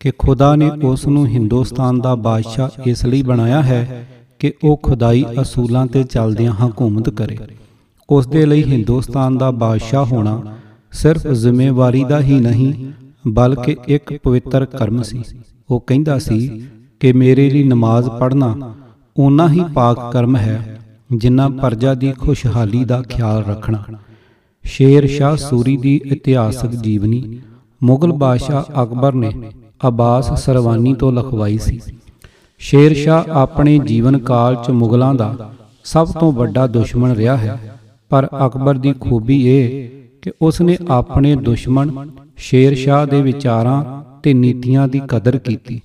ਕਿ 0.00 0.12
ਖੁਦਾ 0.18 0.56
ਨੇ 0.56 0.70
ਉਸ 0.82 1.06
ਨੂੰ 1.06 1.26
ਹਿੰਦੁਸਤਾਨ 1.26 2.00
ਦਾ 2.00 2.14
ਬਾਦਸ਼ਾਹ 2.14 2.68
ਇਸ 2.86 3.04
ਲਈ 3.04 3.22
ਬਣਾਇਆ 3.22 3.62
ਹੈ 3.62 4.06
ਕਿ 4.38 4.52
ਉਹ 4.64 4.80
ਖੁਦਾਈ 4.82 5.24
ਅਸੂਲਾਂ 5.42 5.86
ਤੇ 5.86 6.02
ਚੱਲਦਿਆਂ 6.02 6.52
ਹਕੂਮਤ 6.52 7.10
ਕਰੇ। 7.10 7.38
ਉਸ 8.10 8.26
ਦੇ 8.26 8.46
ਲਈ 8.46 8.64
ਹਿੰਦੁਸਤਾਨ 8.64 9.38
ਦਾ 9.38 9.50
ਬਾਦਸ਼ਾਹ 9.50 10.04
ਹੋਣਾ 10.04 10.42
ਸਿਰਫ 10.92 11.26
ਜ਼ਿੰਮੇਵਾਰੀ 11.26 12.04
ਦਾ 12.04 12.20
ਹੀ 12.20 12.40
ਨਹੀਂ 12.40 12.92
ਬਲਕਿ 13.28 13.76
ਇੱਕ 13.86 14.18
ਪਵਿੱਤਰ 14.22 14.64
ਕਰਮ 14.64 15.02
ਸੀ। 15.02 15.22
ਉਹ 15.70 15.80
ਕਹਿੰਦਾ 15.86 16.18
ਸੀ 16.18 16.62
ਕਿ 17.00 17.12
ਮੇਰੇ 17.12 17.50
ਲਈ 17.50 17.64
ਨਮਾਜ਼ 17.64 18.08
ਪੜ੍ਹਨਾ 18.08 18.74
ਓਨਾ 19.18 19.48
ਹੀ 19.48 19.64
ਪਾਕ 19.74 20.12
ਕਰਮ 20.12 20.36
ਹੈ 20.36 20.80
ਜਿੰਨਾ 21.16 21.48
ਪਰਜਾ 21.48 21.94
ਦੀ 21.94 22.12
ਖੁਸ਼ਹਾਲੀ 22.12 22.84
ਦਾ 22.84 23.02
ਖਿਆਲ 23.02 23.44
ਰੱਖਣਾ। 23.44 23.84
ਸ਼ੇਰ 24.64 25.06
ਸ਼ਾਹ 25.06 25.36
ਸੂਰੀ 25.36 25.76
ਦੀ 25.76 26.00
ਇਤਿਹਾਸਕ 26.04 26.70
ਜੀਵਨੀ 26.70 27.38
ਮੁਗਲ 27.82 28.12
ਬਾਦਸ਼ਾਹ 28.12 28.82
ਅਕਬਰ 28.82 29.14
ਨੇ 29.14 29.32
ਅਬਾਸ 29.88 30.44
ਸਰਵਾਨੀ 30.44 30.94
ਤੋਂ 30.94 31.12
ਲਿਖਵਾਈ 31.12 31.58
ਸੀ। 31.58 31.80
ਸ਼ੇਰ 32.58 32.94
ਸ਼ਾਹ 32.94 33.24
ਆਪਣੇ 33.30 33.78
ਜੀਵਨ 33.78 34.18
ਕਾਲ 34.18 34.56
'ਚ 34.56 34.70
ਮੁਗਲਾਂ 34.70 35.14
ਦਾ 35.14 35.52
ਸਭ 35.84 36.12
ਤੋਂ 36.12 36.32
ਵੱਡਾ 36.32 36.66
ਦੁਸ਼ਮਣ 36.66 37.12
ਰਿਹਾ 37.12 37.36
ਹੈ 37.36 37.74
ਪਰ 38.08 38.28
ਅਕਬਰ 38.46 38.78
ਦੀ 38.78 38.92
ਖੂਬੀ 39.00 39.48
ਇਹ 39.48 39.88
ਕਿ 40.28 40.32
ਉਸ 40.42 40.60
ਨੇ 40.60 40.76
ਆਪਣੇ 40.90 41.34
ਦੁਸ਼ਮਣ 41.36 41.90
ਸ਼ੇਰ 42.36 42.74
ਸ਼ਾਹ 42.74 43.06
ਦੇ 43.06 43.20
ਵਿਚਾਰਾਂ 43.22 43.76
ਤੇ 44.22 44.32
ਨੀਤੀਆਂ 44.34 44.86
ਦੀ 44.88 45.00
ਕਦਰ 45.08 45.38
ਕੀਤੀ। 45.38 45.80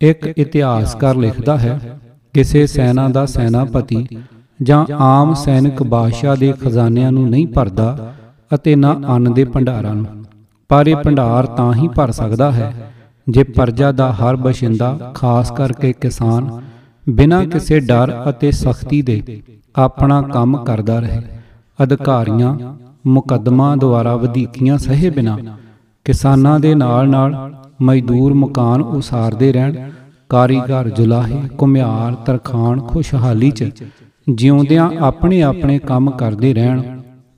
ਇੱਕ 0.00 0.26
ਇਤਿਹਾਸਕਾਰ 0.26 1.16
ਲਿਖਦਾ 1.16 1.56
ਹੈ 1.58 2.00
ਕਿਸੇ 2.34 2.66
ਸੈਨਾ 2.66 3.08
ਦਾ 3.08 3.24
ਸੈਨਾਪਤੀ 3.26 4.06
ਜਾਂ 4.62 4.84
ਆਮ 4.94 5.32
ਸੈਨਿਕ 5.34 5.82
ਬਾਦਸ਼ਾਹ 5.82 6.36
ਦੇ 6.36 6.52
ਖਜ਼ਾਨਿਆਂ 6.52 7.12
ਨੂੰ 7.12 7.28
ਨਹੀਂ 7.30 7.46
ਭਰਦਾ 7.46 8.12
ਅਤੇ 8.54 8.74
ਨਾ 8.76 8.92
ਅੰਨ 9.08 9.32
ਦੇ 9.34 9.44
ਭੰਡਾਰਾਂ 9.44 9.94
ਨੂੰ। 9.94 10.06
ਪਰ 10.70 10.86
ਇਹ 10.86 10.96
ਭੰਡਾਰ 10.96 11.46
ਤਾਂ 11.46 11.72
ਹੀ 11.74 11.88
ਭਰ 11.88 12.10
ਸਕਦਾ 12.10 12.50
ਹੈ 12.52 12.72
ਜੇ 13.28 13.42
ਪਰਜਾ 13.44 13.92
ਦਾ 13.92 14.12
ਹਰ 14.12 14.36
ਬਸ਼ਿੰਦਾ 14.36 15.12
ਖਾਸ 15.14 15.50
ਕਰਕੇ 15.50 15.92
ਕਿਸਾਨ 15.92 16.50
ਬਿਨਾਂ 17.06 17.44
ਕਿਸੇ 17.46 17.80
ਡਰ 17.80 18.12
ਅਤੇ 18.30 18.50
ਸਖਤੀ 18.52 19.02
ਦੇ 19.02 19.42
ਆਪਣਾ 19.76 20.20
ਕੰਮ 20.22 20.56
ਕਰਦਾ 20.64 20.98
ਰਹੇ। 21.00 21.22
ਅਧਿਕਾਰੀਆਂ 21.82 22.56
ਮੁਕੱਦਮਾ 23.04 23.74
ਦੁਆਰਾ 23.76 24.16
ਵਧੀਕੀਆਂ 24.16 24.78
ਸਹੇ 24.78 25.10
ਬਿਨਾ 25.10 25.38
ਕਿਸਾਨਾਂ 26.06 26.58
ਦੇ 26.60 26.74
ਨਾਲ 26.74 27.08
ਨਾਲ 27.08 27.36
ਮਜ਼ਦੂਰ 27.82 28.34
ਮਕਾਨ 28.34 28.82
ਉਸਾਰਦੇ 28.82 29.52
ਰਹਿਣ, 29.52 29.90
ਕਾਰੀਗਰ 30.28 30.88
ਜੁਲਾਹੇ 30.88 31.40
ਕੁਮਿਆਰ 31.58 32.14
ਤਰਖਾਨ 32.14 32.80
ਖੁਸ਼ਹਾਲੀ 32.80 33.50
'ਚ 33.50 33.70
ਜਿਉਂਦਿਆਂ 34.28 34.90
ਆਪਣੇ 35.00 35.42
ਆਪਣੇ 35.42 35.78
ਕੰਮ 35.78 36.10
ਕਰਦੇ 36.10 36.54
ਰਹਿਣ, 36.54 36.82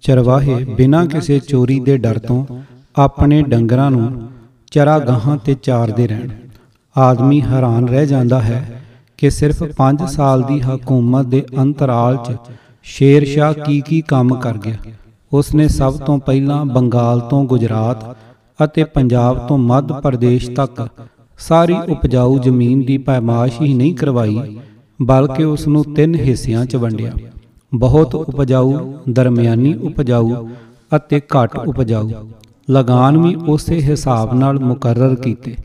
ਚਰਵਾਹੇ 0.03 0.65
ਬਿਨਾਂ 0.65 1.07
ਕਿਸੇ 1.07 1.39
ਚੋਰੀ 1.39 1.81
ਦੇ 1.81 1.97
ਡਰ 1.99 2.19
ਤੋਂ 2.19 2.45
ਆਪਣੇ 2.97 3.43
ਡੰਗਰਾਂ 3.43 3.91
ਨੂੰ 3.91 4.29
ਚਰਾਗਾਹਾਂ 4.71 5.37
ਤੇ 5.37 5.55
ਚਾਰਦੇ 5.55 6.07
ਰਹਿਣ। 6.07 6.29
ਆਦਮੀ 6.97 7.41
ਹੈਰਾਨ 7.43 7.89
ਰਹਿ 7.89 8.07
ਜਾਂਦਾ 8.07 8.41
ਹੈ 8.41 8.83
ਕਿ 9.19 9.31
ਸਿਰਫ 9.31 9.63
5 9.77 10.07
ਸਾਲ 10.07 10.43
ਦੀ 10.43 10.61
ਹਕੂਮਤ 10.61 11.27
ਦੇ 11.27 11.45
ਅੰਤਰਾਲ 11.59 12.17
'ਚ 12.17 12.37
ਸ਼ੇਰ 12.83 13.25
ਸ਼ਾਹ 13.25 13.53
ਕੀ 13.55 13.81
ਕੀ 13.81 14.01
ਕੰਮ 14.01 14.35
ਕਰ 14.35 14.59
ਗਿਆ। 14.59 14.77
ਉਸ 15.33 15.55
ਨੇ 15.55 15.69
ਸਭ 15.69 15.99
ਤੋਂ 15.99 16.19
ਪਹਿਲਾਂ 16.19 16.65
ਬੰਗਾਲ 16.65 17.21
ਤੋਂ 17.21 17.45
ਗੁਜਰਾਤ 17.45 18.17
ਅਤੇ 18.65 18.85
ਪੰਜਾਬ 18.85 19.47
ਤੋਂ 19.47 19.59
ਮੱਧ 19.59 19.93
ਪ੍ਰਦੇਸ਼ 19.93 20.51
ਤੱਕ 20.51 20.89
ਸਾਰੀ 21.39 21.75
ਉਪਜਾਊ 21.89 22.39
ਜ਼ਮੀਨ 22.39 22.83
ਦੀ 22.83 22.99
ਪੈਮਾਇਸ਼ 22.99 23.61
ਹੀ 23.63 23.75
ਨਹੀਂ 23.75 23.95
ਕਰਵਾਈ, 23.95 24.59
ਬਲਕਿ 25.03 25.45
ਉਸ 25.45 25.69
ਨੂੰ 25.69 25.85
ਤਿੰਨ 25.95 26.15
ਹਿੱਸਿਆਂ 26.15 26.65
'ਚ 26.67 26.77
ਵੰਡਿਆ। 26.77 27.13
ਬਹੁਤ 27.75 28.15
ਉਪਜਾਊ, 28.15 28.93
ਦਰਮਿਆਨੀ 29.09 29.75
ਉਪਜਾਊ 29.75 30.49
ਅਤੇ 30.97 31.21
ਘੱਟ 31.21 31.57
ਉਪਜਾਊ। 31.57 32.11
ਲਗਾਨ 32.71 33.19
ਵੀ 33.19 33.35
ਉਸੇ 33.35 33.81
ਹਿਸਾਬ 33.81 34.35
ਨਾਲ 34.35 34.59
ਮੁਕਰਰ 34.61 35.15
ਕੀਤੇ। 35.15 35.57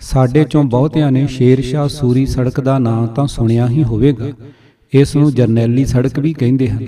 ਸਾਡੇ 0.00 0.44
ਚੋਂ 0.44 0.64
ਬਹੁਤਿਆਂ 0.64 1.12
ਨੇ 1.12 1.26
ਸ਼ੇਰ 1.26 1.60
ਸ਼ਾਹ 1.60 1.88
ਸੂਰੀ 1.88 2.26
ਸੜਕ 2.26 2.60
ਦਾ 2.60 2.78
ਨਾਂ 2.78 3.06
ਤਾਂ 3.06 3.26
ਸੁਣਿਆ 3.26 3.68
ਹੀ 3.68 3.84
ਹੋਵੇਗਾ। 3.84 4.30
ਇਸ 4.92 5.16
ਨੂੰ 5.16 5.32
ਜਰਨੈਲੀ 5.32 5.84
ਸੜਕ 5.84 6.18
ਵੀ 6.18 6.32
ਕਹਿੰਦੇ 6.32 6.68
ਹਨ। 6.68 6.86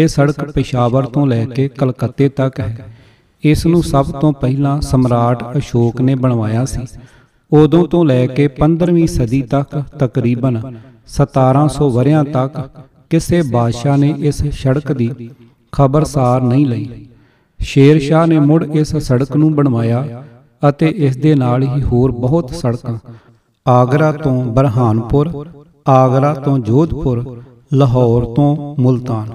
ਇਹ 0.00 0.08
ਸੜਕ 0.08 0.50
ਪਿਸ਼ਾਵਰ 0.50 1.06
ਤੋਂ 1.06 1.26
ਲੈ 1.26 1.44
ਕੇ 1.44 1.68
ਕਲਕੱਤੇ 1.68 2.28
ਤੱਕ 2.28 2.60
ਹੈ। 2.60 2.86
ਇਸ 3.44 3.66
ਨੂੰ 3.66 3.82
ਸਭ 3.82 4.10
ਤੋਂ 4.20 4.32
ਪਹਿਲਾਂ 4.32 4.80
ਸਮਰਾਟ 4.80 5.42
ਅਸ਼ੋਕ 5.58 6.00
ਨੇ 6.00 6.14
ਬਣਵਾਇਆ 6.14 6.64
ਸੀ। 6.64 6.80
ਉਦੋਂ 7.52 7.84
ਤੋਂ 7.86 8.04
ਲੈ 8.04 8.26
ਕੇ 8.26 8.48
15ਵੀਂ 8.58 9.06
ਸਦੀ 9.06 9.42
ਤੱਕ 9.42 9.82
ਤਕਰੀਬਨ 9.98 10.60
1700 11.08 11.88
ਵਰਿਆਂ 11.90 12.24
ਤੱਕ 12.24 12.58
ਕਿਸੇ 13.10 13.42
ਬਾਦਸ਼ਾਹ 13.42 13.96
ਨੇ 13.96 14.14
ਇਸ 14.18 14.42
ਸੜਕ 14.52 14.92
ਦੀ 14.92 15.10
ਖਬਰਸਾਰ 15.72 16.42
ਨਹੀਂ 16.42 16.66
ਲਈ। 16.66 17.06
ਸ਼ੇਰ 17.60 17.98
ਸ਼ਾਹ 18.00 18.26
ਨੇ 18.26 18.38
ਮੁੜ 18.38 18.64
ਇਸ 18.64 18.96
ਸੜਕ 18.98 19.36
ਨੂੰ 19.36 19.54
ਬਣਵਾਇਆ 19.54 20.22
ਅਤੇ 20.62 20.88
ਇਸ 20.98 21.16
ਦੇ 21.16 21.34
ਨਾਲ 21.34 21.62
ਹੀ 21.62 21.82
ਹੋਰ 21.82 22.12
ਬਹੁਤ 22.12 22.50
ਸੜਕਾਂ, 22.50 22.98
ਆਗਰਾ 23.66 24.12
ਤੋਂ 24.12 24.44
ਬਰਹਾਨਪੁਰ, 24.44 25.30
ਆਗਰਾ 25.88 26.32
ਤੋਂ 26.34 26.58
ਜੋਧਪੁਰ, 26.58 27.42
ਲਾਹੌਰ 27.74 28.24
ਤੋਂ 28.34 28.76
ਮੁਲਤਾਨ। 28.78 29.28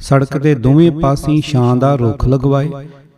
ਸੜਕ 0.00 0.38
ਦੇ 0.38 0.54
ਦੋਵੇਂ 0.54 0.90
ਪਾਸੇ 0.92 1.40
ਸ਼ਾਨਦਾਰ 1.40 1.98
ਰੁੱਖ 1.98 2.28
ਲਗਵਾਏ। 2.28 2.70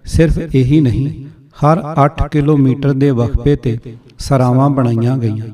ਸਿਰਫ 0.05 0.39
ਇਹੀ 0.39 0.81
ਨਹੀਂ 0.81 1.25
ਹਰ 1.61 1.83
8 2.05 2.29
ਕਿਲੋਮੀਟਰ 2.29 2.93
ਦੇ 2.93 3.11
ਵਕਫੇ 3.11 3.57
ਤੇ 3.57 3.79
ਸਰਾਵਾਂ 4.19 4.71
ਬਣਾਈਆਂ 4.71 5.17
ਗਈਆਂ। 5.19 5.47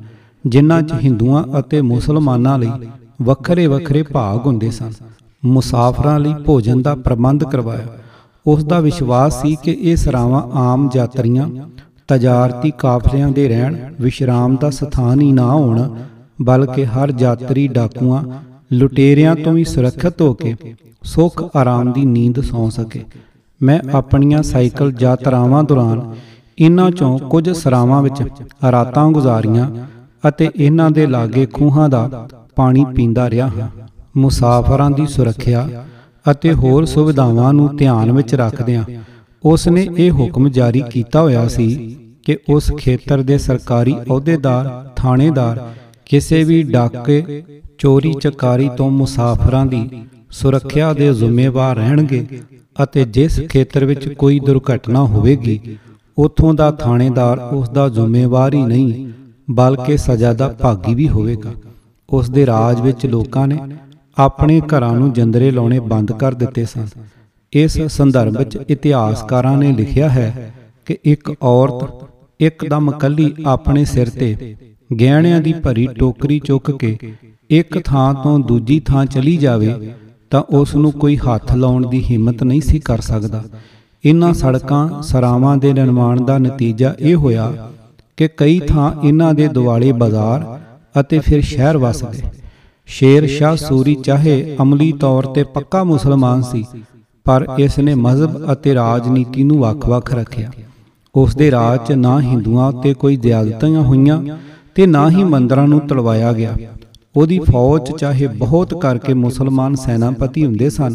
ਜਿਨ੍ਹਾਂ 0.46 0.82
'ਚ 0.82 0.92
ਹਿੰਦੂਆਂ 0.92 1.44
ਅਤੇ 1.58 1.80
ਮੁਸਲਮਾਨਾਂ 1.80 2.58
ਲਈ 2.58 2.70
ਵੱਖਰੇ 3.22 3.66
ਵੱਖਰੇ 3.66 4.02
ਭਾਗ 4.02 4.46
ਹੁੰਦੇ 4.46 4.70
ਸਨ। 4.70 4.92
ਮੁਸਾਫਰਾਂ 5.44 6.18
ਲਈ 6.20 6.34
ਭੋਜਨ 6.46 6.82
ਦਾ 6.82 6.94
ਪ੍ਰਬੰਧ 6.94 7.44
ਕਰਵਾਇਆ। 7.44 7.86
ਉਸ 8.46 8.64
ਦਾ 8.64 8.80
ਵਿਸ਼ਵਾਸ 8.80 9.42
ਸੀ 9.42 9.56
ਕਿ 9.62 9.78
ਇਹ 9.80 9.96
ਸਰਾਵਾਂ 9.96 10.42
ਆਮ 10.42 10.88
ਯਾਤਰੀਆਂ 10.96 11.48
ਤਜਾਰਤੀ 12.08 12.72
ਕਾਫਲਿਆਂ 12.78 13.28
ਦੇ 13.28 13.48
ਰਹਿਣ 13.48 13.76
ਵਿਸ਼ਰਾਮ 14.00 14.56
ਦਾ 14.56 14.70
ਸਥਾਨ 14.70 15.20
ਹੀ 15.20 15.32
ਨਾ 15.32 15.46
ਹੋਣ 15.46 15.96
ਬਲਕਿ 16.42 16.86
ਹਰ 16.86 17.12
ਯਾਤਰੀ 17.18 17.68
ਡਾਕੂਆਂ 17.68 18.22
ਲੁਟੇਰਿਆਂ 18.70 19.35
ਤੋਂ 19.37 19.52
ਵੀ 19.52 19.64
ਸੁਰੱਖਿਅਤ 19.64 20.22
ਹੋ 20.22 20.33
ਕੇ 20.35 20.54
ਸੁੱਖ 21.04 21.42
ਆਰਾਮ 21.57 21.92
ਦੀ 21.92 22.04
ਨੀਂਦ 22.04 22.40
ਸੌਂ 22.40 22.68
ਸਕੇ। 22.70 23.02
ਮੈਂ 23.61 23.78
ਆਪਣੀਆਂ 23.94 24.42
ਸਾਈਕਲ 24.42 24.92
ਯਾਤਰਾਵਾਂ 25.00 25.62
ਦੌਰਾਨ 25.64 26.00
ਇਹਨਾਂ 26.59 26.90
ਚੋਂ 26.90 27.18
ਕੁਝ 27.31 27.48
ਸਰਾਵਾਂ 27.50 28.02
ਵਿੱਚ 28.02 28.22
ਰਾਤਾਂ 28.72 29.11
ਗੁਜ਼ਾਰੀਆਂ 29.12 29.68
ਅਤੇ 30.28 30.48
ਇਹਨਾਂ 30.57 30.90
ਦੇ 30.90 31.07
ਲਾਗੇ 31.07 31.46
ਖੂਹਾਂ 31.46 31.88
ਦਾ 31.88 32.28
ਪਾਣੀ 32.57 32.85
ਪੀਂਦਾ 32.96 33.28
ਰਿਹਾ 33.31 33.46
ਹਾਂ। 33.48 33.68
ਮੁਸਾਫਰਾਂ 34.16 34.90
ਦੀ 34.90 35.07
ਸੁਰੱਖਿਆ 35.07 35.68
ਅਤੇ 36.31 36.52
ਹੋਰ 36.52 36.85
ਸੁਵਿਧਾਵਾਂ 36.85 37.52
ਨੂੰ 37.52 37.76
ਧਿਆਨ 37.76 38.12
ਵਿੱਚ 38.12 38.35
ਰੱਖਦਿਆਂ 38.35 38.85
ਉਸ 39.44 39.68
ਨੇ 39.68 39.87
ਇਹ 39.96 40.11
ਹੁਕਮ 40.11 40.48
ਜਾਰੀ 40.48 40.83
ਕੀਤਾ 40.90 41.20
ਹੋਇਆ 41.20 41.46
ਸੀ 41.48 41.68
ਕਿ 42.24 42.37
ਉਸ 42.48 42.70
ਖੇਤਰ 42.78 43.22
ਦੇ 43.22 43.38
ਸਰਕਾਰੀ 43.38 43.94
ਅਹੁਦੇਦਾਰ, 43.94 44.92
ਥਾਣੇਦਾਰ, 44.96 45.61
ਕਿਸੇ 46.07 46.42
ਵੀ 46.44 46.62
ਡਾਕੇ 46.62 47.42
ਚੋਰੀ 47.78 48.12
ਚਕਾਰੀ 48.14 48.68
ਤੋਂ 48.76 48.90
ਮੁਸਾਫਰਾਂ 48.90 49.64
ਦੀ 49.66 49.88
ਸੁਰੱਖਿਆ 50.30 50.92
ਦੇ 50.92 51.12
ਜ਼ਿੰਮੇਵਾਰ 51.14 51.76
ਰਹਿਣਗੇ 51.76 52.26
ਅਤੇ 52.82 53.04
ਜਿਸ 53.04 53.40
ਖੇਤਰ 53.48 53.84
ਵਿੱਚ 53.84 54.08
ਕੋਈ 54.08 54.40
ਦੁਰਘਟਨਾ 54.40 55.04
ਹੋਵੇਗੀ, 55.04 55.60
ਉਥੋਂ 56.18 56.54
ਦਾ 56.54 56.70
ਥਾਣੇਦਾਰ 56.70 57.38
ਉਸ 57.38 57.68
ਦਾ 57.68 57.88
ਜ਼ਿੰਮੇਵਾਰ 57.88 58.54
ਹੀ 58.54 58.62
ਨਹੀਂ, 58.62 59.08
ਬਲਕਿ 59.50 59.96
ਸਜ਼ਾ 59.96 60.32
ਦਾ 60.32 60.48
ਭਾਗੀ 60.48 60.94
ਵੀ 60.94 61.08
ਹੋਵੇਗਾ। 61.08 61.52
ਉਸ 62.08 62.30
ਦੇ 62.30 62.46
ਰਾਜ 62.46 62.80
ਵਿੱਚ 62.80 63.06
ਲੋਕਾਂ 63.06 63.46
ਨੇ 63.48 63.58
ਆਪਣੇ 64.18 64.60
ਘਰਾਂ 64.60 64.92
ਨੂੰ 64.92 65.12
ਜੰਦਰੇ 65.12 65.50
ਲਾਉਣੇ 65.50 65.80
ਬੰਦ 65.80 66.12
ਕਰ 66.12 66.34
ਦਿੱਤੇ 66.34 66.64
ਸਨ। 66.64 66.86
ਇਸ 67.52 67.80
ਸੰਦਰਭ 67.88 68.36
ਵਿੱਚ 68.38 68.58
ਇਤਿਹਾਸਕਾਰਾਂ 68.68 69.56
ਨੇ 69.58 69.72
ਲਿਖਿਆ 69.72 70.08
ਹੈ 70.08 70.54
ਕਿ 70.86 70.96
ਇੱਕ 71.04 71.34
ਔਰਤ 71.42 72.06
ਇੱਕਦਮ 72.40 72.90
ਕੱਲੀ 72.90 73.32
ਆਪਣੇ 73.46 73.84
ਸਿਰ 73.84 74.08
ਤੇ 74.10 74.56
ਗਹਿਣਿਆਂ 74.90 75.40
ਦੀ 75.40 75.53
ਭਰੀ 75.53 75.87
ਟੋਕਰੀ 75.98 76.40
ਚੁੱਕ 76.40 76.70
ਕੇ 76.70 76.96
ਇੱਕ 77.51 77.79
ਥਾਂ 77.85 78.12
ਤੋਂ 78.14 78.38
ਦੂਜੀ 78.38 78.81
ਥਾਂ 78.81 79.05
ਚਲੀ 79.07 79.37
ਜਾਵੇ 79.37 79.74
ਤਾਂ 80.31 80.42
ਉਸ 80.51 80.74
ਨੂੰ 80.74 80.92
ਕੋਈ 80.92 81.16
ਹੱਥ 81.16 81.55
ਲਾਉਣ 81.55 81.87
ਦੀ 81.87 82.05
ਹਿੰਮਤ 82.05 82.42
ਨਹੀਂ 82.42 82.61
ਸੀ 82.61 82.79
ਕਰ 82.79 83.01
ਸਕਦਾ। 83.01 83.42
ਇਨ੍ਹਾਂ 84.05 84.33
ਸੜਕਾਂ 84.35 85.03
ਸਰਾਵਾਂ 85.03 85.57
ਦੇ 85.57 85.72
ਨਿਰਮਾਣ 85.72 86.20
ਦਾ 86.24 86.38
ਨਤੀਜਾ 86.38 86.94
ਇਹ 87.01 87.14
ਹੋਇਆ 87.16 87.53
ਕਿ 88.16 88.29
ਕਈ 88.37 88.59
ਥਾਂ 88.61 88.90
ਇਹਨਾਂ 89.07 89.33
ਦੇ 89.35 89.48
ਦਿਵਾਲੇ 89.48 89.92
ਬਾਜ਼ਾਰ 89.92 90.59
ਅਤੇ 91.01 91.18
ਫਿਰ 91.18 91.40
ਸ਼ਹਿਰ 91.40 91.77
ਵਸ 91.77 92.05
ਗਏ 92.05 92.31
ਸ਼ੇਰ 92.88 93.27
ਸ਼ਾਹ 93.27 93.57
ਸੂਰੀ 93.57 93.94
ਚਾਹੇ 93.94 94.57
ਅਮਲੀ 94.62 94.92
ਤੌਰ 94.92 95.27
ਤੇ 95.27 95.42
ਪੱਕਾ 95.44 95.83
ਮੁਸਲਮਾਨ 95.85 96.42
ਸੀ, 96.42 96.64
ਪਰ 97.27 97.46
ਇਸ 97.59 97.79
ਨੇ 97.79 97.94
ਮਜ਼ਹਬ 97.94 98.53
ਅਤੇ 98.53 98.74
ਰਾਜਨੀਤੀ 98.74 99.44
ਨੂੰ 99.44 99.59
ਵੱਖ-ਵੱਖ 99.59 100.14
ਰੱਖਿਆ। 100.14 100.51
ਉਸ 101.14 101.35
ਦੇ 101.37 101.51
ਰਾਜ 101.51 101.87
'ਚ 101.87 101.92
ਨਾ 101.92 102.20
ਹਿੰਦੂਆਂ 102.20 102.68
ਉੱਤੇ 102.68 102.94
ਕੋਈ 102.94 103.16
ਜ਼ਿਆਦਤੀਆਂ 103.16 103.83
ਹੋਈਆਂ 103.83 104.22
ਤੇ 104.78 104.84
ਨਾ 104.86 105.08
ਹੀ 105.10 105.22
ਮੰਦਰਾਂ 105.24 105.66
ਨੂੰ 105.68 105.78
ਤਲਵਾਇਆ 105.80 106.32
ਗਿਆ। 106.32 106.54
ਉਹਦੀ 107.16 107.38
ਫੌਜ 107.38 107.90
ਚਾਹੇ 107.96 108.26
ਬਹੁਤ 108.26 108.74
ਕਰਕੇ 108.80 109.14
ਮੁਸਲਮਾਨ 109.14 109.74
ਸੈਨਾਪਤੀ 109.74 110.44
ਹੁੰਦੇ 110.44 110.68
ਸਨ, 110.70 110.94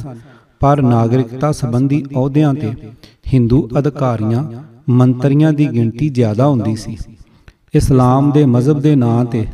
ਪਰ 0.61 0.81
ਨਾਗਰਿਕਤਾ 0.81 1.51
ਸੰਬੰਧੀ 1.51 2.03
ਅਹੁਦਿਆਂ 2.15 2.53
ਤੇ 2.53 2.71
ਹਿੰਦੂ 3.33 3.67
ਅਧਿਕਾਰੀਆਂ, 3.79 4.43
ਮੰਤਰੀਆਂ 4.89 5.51
ਦੀ 5.53 5.67
ਗਿਣਤੀ 5.67 6.09
ਜ਼ਿਆਦਾ 6.09 6.47
ਹੁੰਦੀ 6.47 6.75
ਸੀ। 6.75 6.97
ਇਸਲਾਮ 7.73 8.31
ਦੇ 8.31 8.45
ਮਜ਼ਹਬ 8.45 8.79
ਦੇ 8.79 8.95
ਨਾਂ 8.95 9.25
ਤੇ 9.25 9.45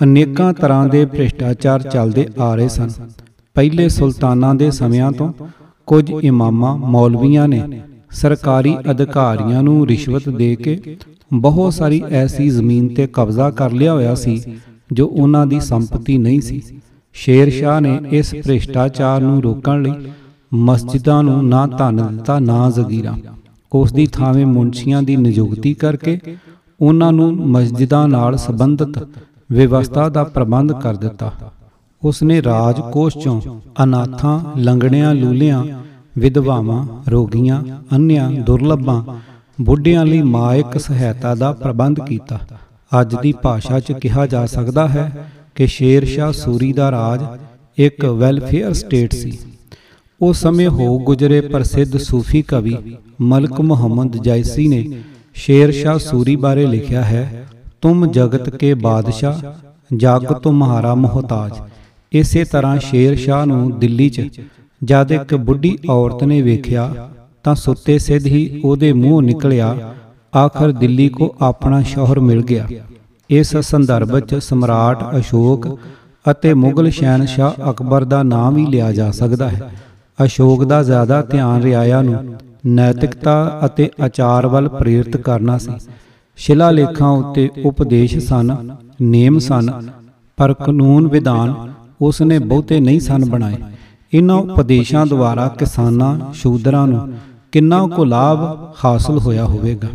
ਅਨੇਕਾਂ 0.00 0.52
ਤਰ੍ਹਾਂ 0.52 0.86
ਦੇ 0.88 1.04
ਭ੍ਰਿਸ਼ਟਾਚਾਰ 1.06 1.82
ਚੱਲਦੇ 1.82 2.28
ਆ 2.38 2.54
ਰਹੇ 2.54 2.68
ਸਨ। 2.68 2.90
ਪਹਿਲੇ 3.56 3.88
ਸੁਲਤਾਨਾਂ 3.88 4.54
ਦੇ 4.54 4.70
ਸਮਿਆਂ 4.70 5.12
ਤੋਂ 5.12 5.32
ਕੁਝ 5.88 6.10
ਇਮਾਮਾਂ, 6.22 6.76
ਮੌਲਵੀਆਂ 6.76 7.48
ਨੇ 7.48 7.82
ਸਰਕਾਰੀ 8.10 8.76
ਅਧਿਕਾਰੀਆਂ 8.90 9.62
ਨੂੰ 9.62 9.86
ਰਿਸ਼ਵਤ 9.86 10.28
ਦੇ 10.28 10.54
ਕੇ 10.56 10.96
ਬਹੁਤ 11.32 11.72
ਸਾਰੀ 11.72 12.02
ਐਸੀ 12.10 12.48
ਜ਼ਮੀਨ 12.48 12.88
ਤੇ 12.88 13.06
ਕਬਜ਼ਾ 13.06 13.50
ਕਰ 13.50 13.70
ਲਿਆ 13.70 13.92
ਹੋਇਆ 13.92 14.14
ਸੀ, 14.14 14.42
ਜੋ 14.92 15.06
ਉਹਨਾਂ 15.06 15.46
ਦੀ 15.46 15.60
ਸੰਪਤੀ 15.60 16.18
ਨਹੀਂ 16.18 16.40
ਸੀ। 16.40 16.62
ਸ਼ੇਰ 17.12 17.50
ਸ਼ਾਹ 17.50 17.80
ਨੇ 17.80 17.98
ਇਸ 18.10 18.34
ਭ੍ਰਿਸ਼ਟਾਚਾਰ 18.34 19.20
ਨੂੰ 19.20 19.42
ਰੋਕਣ 19.42 19.82
ਲਈ 19.82 20.10
ਮਸਜਿਦਾਂ 20.54 21.22
ਨੂੰ 21.22 21.48
ਨਾ 21.48 21.66
ਧਨ 21.66 21.96
ਦਿੱਤਾ, 21.96 22.38
ਨਾ 22.38 22.70
ਜ਼ਗੀਰਾ। 22.70 23.16
ਉਸ 23.72 23.92
ਦੀ 23.92 24.06
ਥਾਵੇਂ 24.06 24.46
ਮੁੰਸ਼ੀਆਂ 24.46 25.02
ਦੀ 25.02 25.16
ਨਿਯੁਕਤੀ 25.16 25.74
ਕਰਕੇ 25.74 26.18
ਉਹਨਾਂ 26.80 27.12
ਨੂੰ 27.12 27.32
ਮਸਜਿਦਾਂ 27.48 28.08
ਨਾਲ 28.08 28.36
ਸੰਬੰਧਿਤ 28.36 29.08
ਵਿਵਸਥਾ 29.52 30.08
ਦਾ 30.08 30.24
ਪ੍ਰਬੰਧ 30.24 30.72
ਕਰ 30.72 30.96
ਦਿੱਤਾ। 30.96 31.32
ਉਸ 32.02 32.22
ਨੇ 32.22 32.42
ਰਾਜਕੋਸ਼ 32.42 33.18
ਚੋਂ 33.18 33.40
ਅਨਾਥਾਂ, 33.82 34.40
ਲੰਗੜਿਆਂ, 34.58 35.14
ਲੂਲਿਆਂ, 35.14 35.64
ਵਿਧਵਾਵਾਂ, 36.18 36.86
ਰੋਗੀਆਂ, 37.10 37.62
ਅੰਨਿਆਂ, 37.92 38.30
ਦੁਰਲਭਾਂ 38.30 39.02
ਬੁੱਢਿਆਂ 39.64 40.04
ਲਈ 40.06 40.20
ਮਾਇਕ 40.22 40.78
ਸਹਾਇਤਾ 40.80 41.34
ਦਾ 41.34 41.52
ਪ੍ਰਬੰਧ 41.52 42.00
ਕੀਤਾ। 42.00 42.38
ਅੱਜ 43.00 43.14
ਦੀ 43.22 43.32
ਭਾਸ਼ਾ 43.32 43.80
'ਚ 43.80 43.92
ਕਿਹਾ 43.92 44.26
ਜਾ 44.26 44.44
ਸਕਦਾ 44.46 44.86
ਹੈ 44.88 45.10
ਕਿ 45.54 45.66
ਸ਼ੇਰ 45.66 46.04
ਸ਼ਾਹ 46.04 46.32
ਸੂਰੀ 46.32 46.72
ਦਾ 46.72 46.90
ਰਾਜ 46.90 47.24
ਇੱਕ 47.78 48.04
ਵੈਲਫੇਅਰ 48.04 48.72
ਸਟੇਟ 48.72 49.14
ਸੀ। 49.14 49.38
ਉਸ 50.20 50.40
ਸਮੇਂ 50.40 50.68
ਹੋ 50.68 50.98
ਗੁਜਰੇ 50.98 51.40
ਪ੍ਰਸਿੱਧ 51.40 51.96
ਸੂਫੀ 51.98 52.42
ਕਵੀ 52.42 52.76
ਮਲਕ 53.20 53.60
ਮੁਹੰਮਦ 53.60 54.16
ਜੈਸੀ 54.16 54.68
ਨੇ 54.68 54.84
ਸ਼ੇਰ 55.34 55.70
ਸ਼ਾਹ 55.72 55.98
ਸੂਰੀ 55.98 56.36
ਬਾਰੇ 56.36 56.66
ਲਿਖਿਆ 56.66 57.02
ਹੈ, 57.02 57.46
ਤੁਮ 57.80 58.06
ਜਗਤ 58.06 58.48
ਕੇ 58.50 58.74
ਬਾਦਸ਼ਾਹ, 58.74 59.40
ਜਗ 59.96 60.32
ਤੁਮਹਾਰਾ 60.34 60.94
ਮੁਹਤਾਜ। 60.94 61.52
ਇਸੇ 62.12 62.44
ਤਰ੍ਹਾਂ 62.44 62.78
ਸ਼ੇਰ 62.80 63.16
ਸ਼ਾਹ 63.16 63.46
ਨੂੰ 63.46 63.78
ਦਿੱਲੀ 63.78 64.08
'ਚ 64.08 64.28
ਜਦ 64.84 65.12
ਇੱਕ 65.12 65.34
ਬੁੱਢੀ 65.36 65.76
ਔਰਤ 65.90 66.24
ਨੇ 66.24 66.40
ਵੇਖਿਆ 66.42 67.10
ਤਾਂ 67.44 67.54
ਸੁੱਤੇ 67.54 67.98
ਸਿੱਧ 67.98 68.26
ਹੀ 68.26 68.60
ਉਹਦੇ 68.64 68.92
ਮੂੰਹ 68.92 69.22
ਨਿਕਲਿਆ, 69.22 69.94
ਆਖਰ 70.36 70.72
ਦਿੱਲੀ 70.72 71.08
ਕੋ 71.08 71.34
ਆਪਣਾ 71.40 71.82
ਸ਼ਹਿਰ 71.82 72.20
ਮਿਲ 72.20 72.42
ਗਿਆ। 72.42 72.66
ਇਸ 73.30 73.56
ਸੰਦਰਭ 73.56 74.12
ਵਿੱਚ 74.14 74.34
ਸਮਰਾਟ, 74.34 75.18
ਅਸ਼ੋਕ 75.18 75.78
ਅਤੇ 76.30 76.54
ਮੁਗਲ 76.54 76.90
ਸ਼ਹਿਨशाह 76.90 77.70
ਅਕਬਰ 77.70 78.04
ਦਾ 78.04 78.22
ਨਾਮ 78.22 78.54
ਵੀ 78.54 78.66
ਲਿਆ 78.66 78.92
ਜਾ 78.92 79.10
ਸਕਦਾ 79.10 79.48
ਹੈ। 79.48 79.70
ਅਸ਼ੋਕ 80.24 80.64
ਦਾ 80.64 80.82
ਜ਼ਿਆਦਾ 80.82 81.22
ਧਿਆਨ 81.22 81.62
ਰਿਆਇਆ 81.62 82.02
ਨੂੰ 82.02 82.34
ਨੈਤਿਕਤਾ 82.66 83.60
ਅਤੇ 83.64 83.90
ਆਚਾਰ 84.02 84.46
ਵੱਲ 84.46 84.68
ਪ੍ਰੇਰਿਤ 84.68 85.16
ਕਰਨਾ 85.16 85.58
ਸੀ। 85.58 85.70
ਸ਼ਿਲਾ 86.36 86.70
ਲੇਖਾਂ 86.70 87.10
ਉੱਤੇ 87.10 87.50
ਉਪਦੇਸ਼ 87.64 88.18
ਸਨ, 88.18 88.56
ਨੇਮ 89.02 89.38
ਸਨ, 89.38 89.90
ਪਰ 90.36 90.54
ਕਾਨੂੰਨ 90.54 91.06
ਵਿਧਾਨ 91.06 91.72
ਉਸ 92.00 92.22
ਨੇ 92.22 92.38
ਬਹੁਤੇ 92.38 92.80
ਨਹੀਂ 92.80 93.00
ਸਨ 93.00 93.24
ਬਣਾਏ। 93.24 93.56
ਇਹਨਾਂ 94.14 94.36
ਉਪਦੇਸ਼ਾਂ 94.36 95.06
ਦੁਆਰਾ 95.06 95.48
ਕਿਸਾਨਾਂ, 95.48 96.32
ਸ਼ੂਦਰਾਂ 96.32 96.86
ਨੂੰ 96.86 97.12
ਕਿੰਨਾ 97.52 97.86
ਕੁ 97.86 98.04
ਲਾਭ 98.04 98.38
ਹਾਸਲ 98.84 99.18
ਹੋਇਆ 99.18 99.44
ਹੋਵੇਗਾ। 99.44 99.88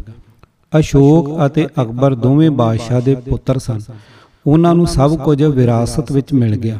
ਅਸ਼ੋਕ 0.79 1.29
ਅਤੇ 1.45 1.67
ਅਕਬਰ 1.81 2.15
ਦੋਵੇਂ 2.15 2.51
ਬਾਦਸ਼ਾਹ 2.51 3.01
ਦੇ 3.01 3.15
ਪੁੱਤਰ 3.29 3.57
ਸਨ। 3.57 3.79
ਉਹਨਾਂ 4.47 4.73
ਨੂੰ 4.75 4.87
ਸਭ 4.87 5.17
ਕੁਝ 5.17 5.43
ਵਿਰਾਸਤ 5.43 6.11
ਵਿੱਚ 6.11 6.33
ਮਿਲ 6.33 6.55
ਗਿਆ। 6.55 6.77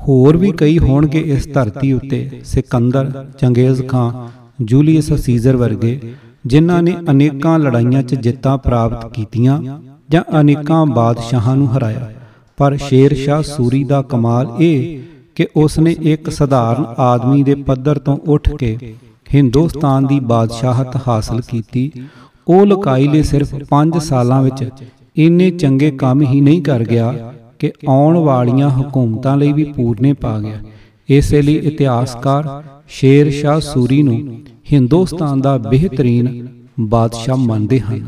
ਹੋਰ 0.00 0.36
ਵੀ 0.36 0.52
ਕਈ 0.52 0.78
ਹੋਣਗੇ 0.78 1.20
ਇਸ 1.26 1.48
ਧਰਤੀ 1.54 1.92
ਉੱਤੇ, 1.92 2.40
ਸਿਕੰਦਰ, 2.44 3.26
ਚੰਗੇਜ਼ 3.38 3.82
ਖਾਨ 3.88 4.28
ਜੂਲੀਅਸ 4.64 5.12
ਸੀਜ਼ਰ 5.12 5.56
ਵਰਗੇ, 5.56 6.00
ਜਿਨ੍ਹਾਂ 6.46 6.82
ਨੇ 6.82 6.96
ਅਨੇਕਾਂ 7.10 7.58
ਲੜਾਈਆਂ 7.58 8.02
'ਚ 8.02 8.14
ਜਿੱਤਾਂ 8.14 8.56
ਪ੍ਰਾਪਤ 8.58 9.12
ਕੀਤੀਆਂ 9.12 9.60
ਜਾਂ 10.10 10.22
ਅਨੇਕਾਂ 10.40 10.86
ਬਾਦਸ਼ਾਹਾਂ 10.86 11.56
ਨੂੰ 11.56 11.76
ਹਰਾਇਆ। 11.76 12.10
ਪਰ 12.58 12.76
ਸ਼ੇਰ 12.76 13.14
ਸ਼ਾਹ 13.14 13.42
ਸੂਰੀ 13.42 13.84
ਦਾ 13.84 14.02
ਕਮਾਲ 14.02 14.50
ਇਹ 14.60 14.98
ਕਿ 15.34 15.46
ਉਸ 15.56 15.78
ਨੇ 15.78 15.96
ਇੱਕ 16.00 16.30
ਸਧਾਰਨ 16.30 16.84
ਆਦਮੀ 16.98 17.42
ਦੇ 17.42 17.54
ਪੱਧਰ 17.54 17.98
ਤੋਂ 17.98 18.16
ਉੱਠ 18.26 18.50
ਕੇ 18.56 18.94
ਹਿੰਦੁਸਤਾਨ 19.34 20.06
ਦੀ 20.06 20.20
ਬਾਦਸ਼ਾਹਤ 20.20 20.96
ਹਾਸਲ 21.08 21.40
ਕੀਤੀ। 21.40 21.90
ਉਹ 22.48 22.66
ਲਕਾਈ 22.66 23.08
ਲਈ 23.08 23.22
ਸਿਰਫ 23.22 23.54
5 23.70 23.98
ਸਾਲਾਂ 23.98 24.42
ਵਿੱਚ 24.42 24.68
ਇੰਨੇ 25.16 25.50
ਚੰਗੇ 25.50 25.90
ਕੰਮ 25.90 26.22
ਹੀ 26.22 26.40
ਨਹੀਂ 26.40 26.62
ਕਰ 26.62 26.84
ਗਿਆ 26.84 27.32
ਕਿ 27.58 27.72
ਆਉਣ 27.88 28.18
ਵਾਲੀਆਂ 28.18 28.70
ਹਕੂਮਤਾਂ 28.70 29.36
ਲਈ 29.36 29.52
ਵੀ 29.52 29.64
ਪੂਰਨੇ 29.64 30.12
ਪਾ 30.12 30.38
ਗਿਆ। 30.40 30.58
ਇਸੇ 31.08 31.42
ਲਈ 31.42 31.54
ਇਤਿਹਾਸਕਾਰ 31.54 32.62
ਸ਼ੇਰ 32.88 33.30
ਸ਼ਾਹ 33.30 33.60
ਸੂਰੀ 33.60 34.02
ਨੂੰ 34.02 34.40
ਹਿੰਦੁਸਤਾਨ 34.72 35.40
ਦਾ 35.40 35.58
ਬਿਹਤਰੀਨ 35.58 36.48
ਬਾਦਸ਼ਾਹ 36.80 37.36
ਮੰਨਦੇ 37.36 37.80
ਹਨ। 37.80 38.06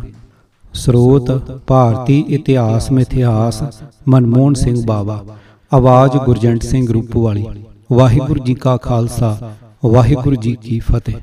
ਸਰੋਤ 0.74 1.30
ਭਾਰਤੀ 1.66 2.24
ਇਤਿਹਾਸ 2.28 2.90
ਮਿਥਿਹਾਸ 2.92 3.62
ਮਨਮੋਹਨ 4.08 4.54
ਸਿੰਘ 4.54 4.84
ਬਾਵਾ। 4.86 5.24
ਆਵਾਜ਼ 5.72 6.16
ਗੁਰਜੰਟ 6.16 6.62
ਸਿੰਘ 6.62 6.92
ਰੂਪੋ 6.92 7.22
ਵਾਲੀ 7.22 7.46
ਵਾਹਿਗੁਰੂ 7.92 8.44
ਜੀ 8.44 8.54
ਕਾ 8.54 8.76
ਖਾਲਸਾ। 8.76 9.52
ਵਾਹਿਗੁਰੂ 9.84 10.36
ਜੀ 10.36 10.56
ਕੀ 10.62 10.78
ਫਤਿਹ। 10.78 11.16